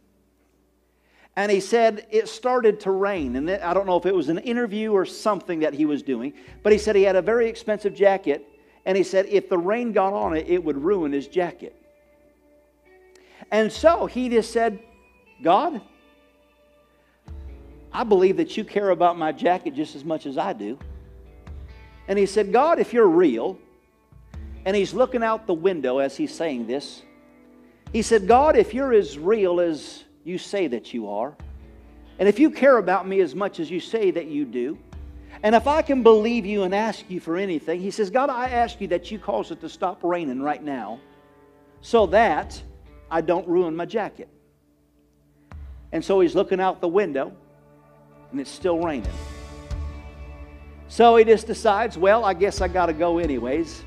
[1.40, 3.34] And he said it started to rain.
[3.34, 6.34] And I don't know if it was an interview or something that he was doing,
[6.62, 8.46] but he said he had a very expensive jacket.
[8.84, 11.74] And he said if the rain got on it, it would ruin his jacket.
[13.50, 14.80] And so he just said,
[15.42, 15.80] God,
[17.90, 20.78] I believe that you care about my jacket just as much as I do.
[22.06, 23.58] And he said, God, if you're real,
[24.66, 27.00] and he's looking out the window as he's saying this,
[27.94, 31.36] he said, God, if you're as real as you say that you are,
[32.18, 34.78] and if you care about me as much as you say that you do,
[35.42, 38.48] and if I can believe you and ask you for anything, he says, God, I
[38.48, 41.00] ask you that you cause it to stop raining right now
[41.80, 42.62] so that
[43.10, 44.28] I don't ruin my jacket.
[45.92, 47.32] And so he's looking out the window,
[48.30, 49.10] and it's still raining.
[50.88, 53.84] So he just decides, well, I guess I got to go anyways.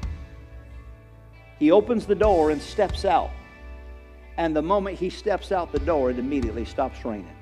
[1.59, 3.29] He opens the door and steps out.
[4.37, 7.35] And the moment he steps out the door, it immediately stops raining.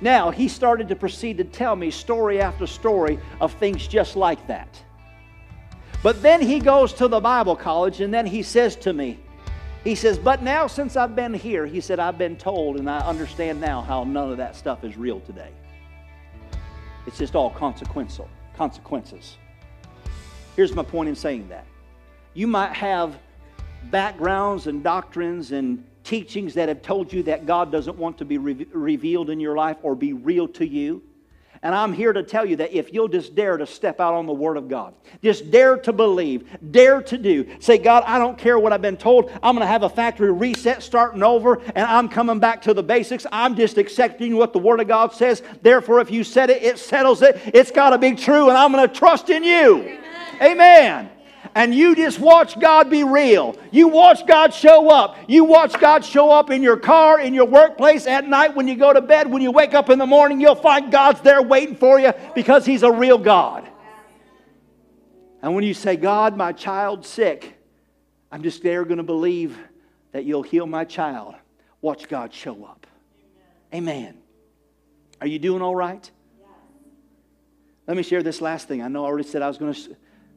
[0.00, 4.44] Now, he started to proceed to tell me story after story of things just like
[4.48, 4.82] that.
[6.02, 9.20] But then he goes to the Bible college and then he says to me,
[9.84, 12.98] he says, But now, since I've been here, he said, I've been told and I
[12.98, 15.50] understand now how none of that stuff is real today.
[17.06, 19.36] It's just all consequential, consequences.
[20.56, 21.66] Here's my point in saying that.
[22.34, 23.18] You might have
[23.90, 28.38] backgrounds and doctrines and teachings that have told you that God doesn't want to be
[28.38, 31.02] re- revealed in your life or be real to you.
[31.64, 34.26] And I'm here to tell you that if you'll just dare to step out on
[34.26, 38.36] the Word of God, just dare to believe, dare to do, say, God, I don't
[38.36, 39.30] care what I've been told.
[39.44, 42.82] I'm going to have a factory reset starting over, and I'm coming back to the
[42.82, 43.26] basics.
[43.30, 45.40] I'm just accepting what the Word of God says.
[45.62, 47.40] Therefore, if you said it, it settles it.
[47.54, 49.82] It's got to be true, and I'm going to trust in you.
[49.82, 50.42] Amen.
[50.42, 51.10] Amen
[51.54, 53.56] and you just watch God be real.
[53.70, 55.16] You watch God show up.
[55.28, 58.74] You watch God show up in your car, in your workplace, at night, when you
[58.74, 61.76] go to bed, when you wake up in the morning, you'll find God's there waiting
[61.76, 63.68] for you because He's a real God.
[65.42, 67.58] And when you say, God, my child's sick,
[68.30, 69.58] I'm just there going to believe
[70.12, 71.34] that you'll heal my child.
[71.80, 72.86] Watch God show up.
[73.74, 74.16] Amen.
[75.20, 76.10] Are you doing all right?
[77.86, 78.80] Let me share this last thing.
[78.80, 79.88] I know I already said I was going to sh-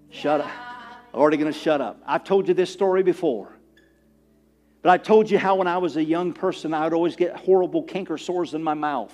[0.10, 0.75] shut up.
[1.16, 2.02] Already going to shut up.
[2.06, 3.52] I've told you this story before.
[4.82, 7.36] But I told you how when I was a young person, I would always get
[7.36, 9.14] horrible canker sores in my mouth.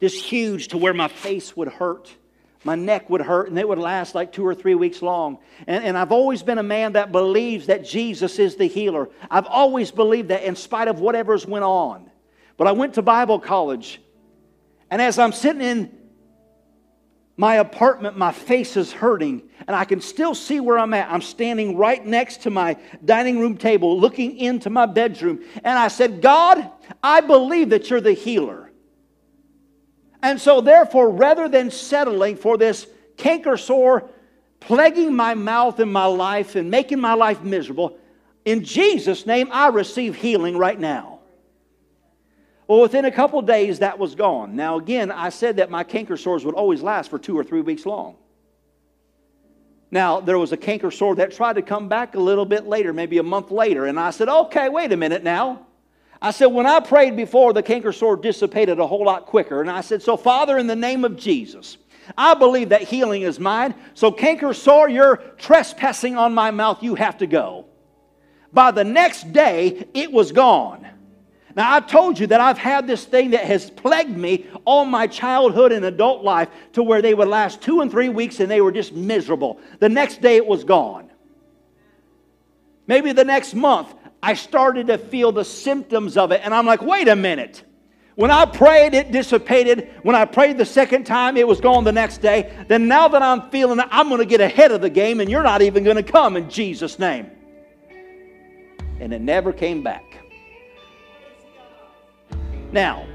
[0.00, 2.14] Just huge to where my face would hurt.
[2.62, 5.38] My neck would hurt, and it would last like two or three weeks long.
[5.66, 9.08] And, and I've always been a man that believes that Jesus is the healer.
[9.30, 12.10] I've always believed that in spite of whatever's went on.
[12.56, 14.00] But I went to Bible college
[14.90, 15.90] And as I'm sitting in
[17.36, 21.10] my apartment, my face is hurting, and I can still see where I'm at.
[21.10, 25.42] I'm standing right next to my dining room table, looking into my bedroom.
[25.56, 26.70] And I said, God,
[27.02, 28.70] I believe that you're the healer.
[30.22, 34.10] And so, therefore, rather than settling for this canker sore
[34.60, 37.98] plaguing my mouth and my life and making my life miserable,
[38.44, 41.13] in Jesus' name, I receive healing right now.
[42.66, 44.56] Well, within a couple days, that was gone.
[44.56, 47.60] Now, again, I said that my canker sores would always last for two or three
[47.60, 48.16] weeks long.
[49.90, 52.92] Now, there was a canker sore that tried to come back a little bit later,
[52.92, 55.66] maybe a month later, and I said, okay, wait a minute now.
[56.20, 59.60] I said, when I prayed before, the canker sore dissipated a whole lot quicker.
[59.60, 61.76] And I said, so, Father, in the name of Jesus,
[62.16, 63.74] I believe that healing is mine.
[63.92, 66.82] So, canker sore, you're trespassing on my mouth.
[66.82, 67.66] You have to go.
[68.54, 70.88] By the next day, it was gone.
[71.56, 75.06] Now, I told you that I've had this thing that has plagued me all my
[75.06, 78.60] childhood and adult life to where they would last two and three weeks and they
[78.60, 79.60] were just miserable.
[79.78, 81.10] The next day, it was gone.
[82.86, 86.82] Maybe the next month, I started to feel the symptoms of it, and I'm like,
[86.82, 87.62] wait a minute.
[88.14, 89.90] When I prayed, it dissipated.
[90.02, 92.52] When I prayed the second time, it was gone the next day.
[92.68, 95.30] Then now that I'm feeling it, I'm going to get ahead of the game, and
[95.30, 97.30] you're not even going to come in Jesus' name
[99.00, 100.13] and it never came back.
[102.74, 103.06] Now,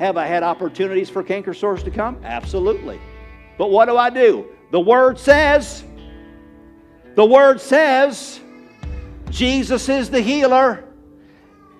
[0.00, 2.18] have I had opportunities for canker sores to come?
[2.24, 3.00] Absolutely.
[3.58, 4.48] But what do I do?
[4.72, 5.84] The Word says,
[7.14, 8.40] the Word says,
[9.30, 10.82] Jesus is the healer.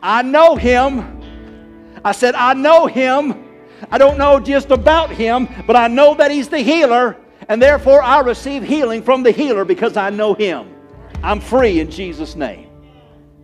[0.01, 2.01] I know Him.
[2.05, 3.45] I said, I know Him.
[3.91, 7.17] I don't know just about Him, but I know that He's the healer,
[7.49, 10.73] and therefore I receive healing from the healer because I know Him.
[11.21, 12.71] I'm free in Jesus' name.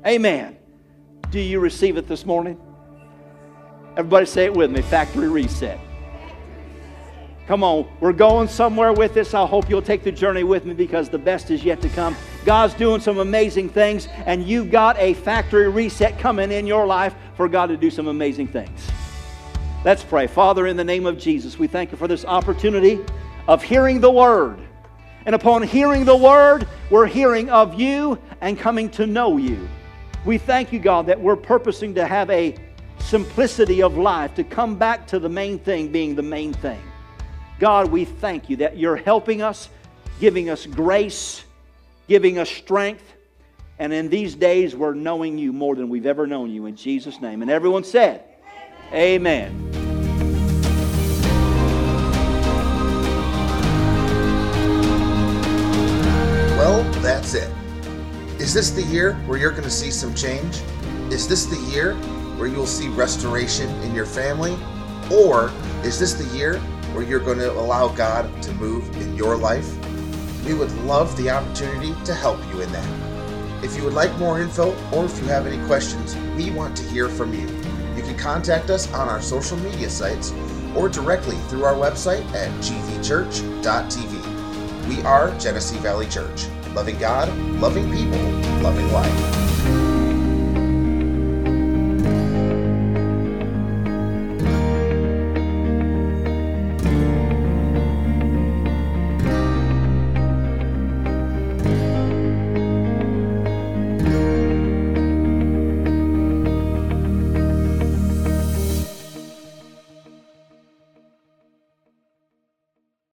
[0.06, 0.58] Amen.
[1.30, 2.60] Do you receive it this morning?
[3.96, 5.78] Everybody say it with me factory reset.
[7.46, 9.34] Come on, we're going somewhere with this.
[9.34, 12.16] I hope you'll take the journey with me because the best is yet to come.
[12.46, 17.14] God's doing some amazing things, and you've got a factory reset coming in your life
[17.36, 18.88] for God to do some amazing things.
[19.84, 20.26] Let's pray.
[20.26, 23.00] Father, in the name of Jesus, we thank you for this opportunity
[23.48, 24.58] of hearing the word.
[25.26, 29.68] And upon hearing the word, we're hearing of you and coming to know you.
[30.24, 32.54] We thank you, God, that we're purposing to have a
[33.02, 36.80] simplicity of life, to come back to the main thing being the main thing.
[37.58, 39.68] God, we thank you that you're helping us,
[40.18, 41.44] giving us grace,
[42.08, 43.04] giving us strength.
[43.78, 47.20] And in these days, we're knowing you more than we've ever known you in Jesus'
[47.20, 47.42] name.
[47.42, 48.24] And everyone said,
[48.92, 49.50] Amen.
[49.52, 49.72] Amen.
[56.56, 57.50] Well, that's it.
[58.38, 60.60] Is this the year where you're going to see some change?
[61.10, 61.94] Is this the year
[62.42, 64.58] where you'll see restoration in your family?
[65.12, 65.52] Or
[65.84, 66.58] is this the year
[66.92, 69.72] where you're going to allow God to move in your life?
[70.44, 73.64] We would love the opportunity to help you in that.
[73.64, 76.82] If you would like more info or if you have any questions, we want to
[76.88, 77.46] hear from you.
[77.94, 80.34] You can contact us on our social media sites
[80.74, 84.18] or directly through our website at gvchurch.tv.
[84.88, 88.18] We are Genesee Valley Church loving God, loving people,
[88.62, 89.81] loving life.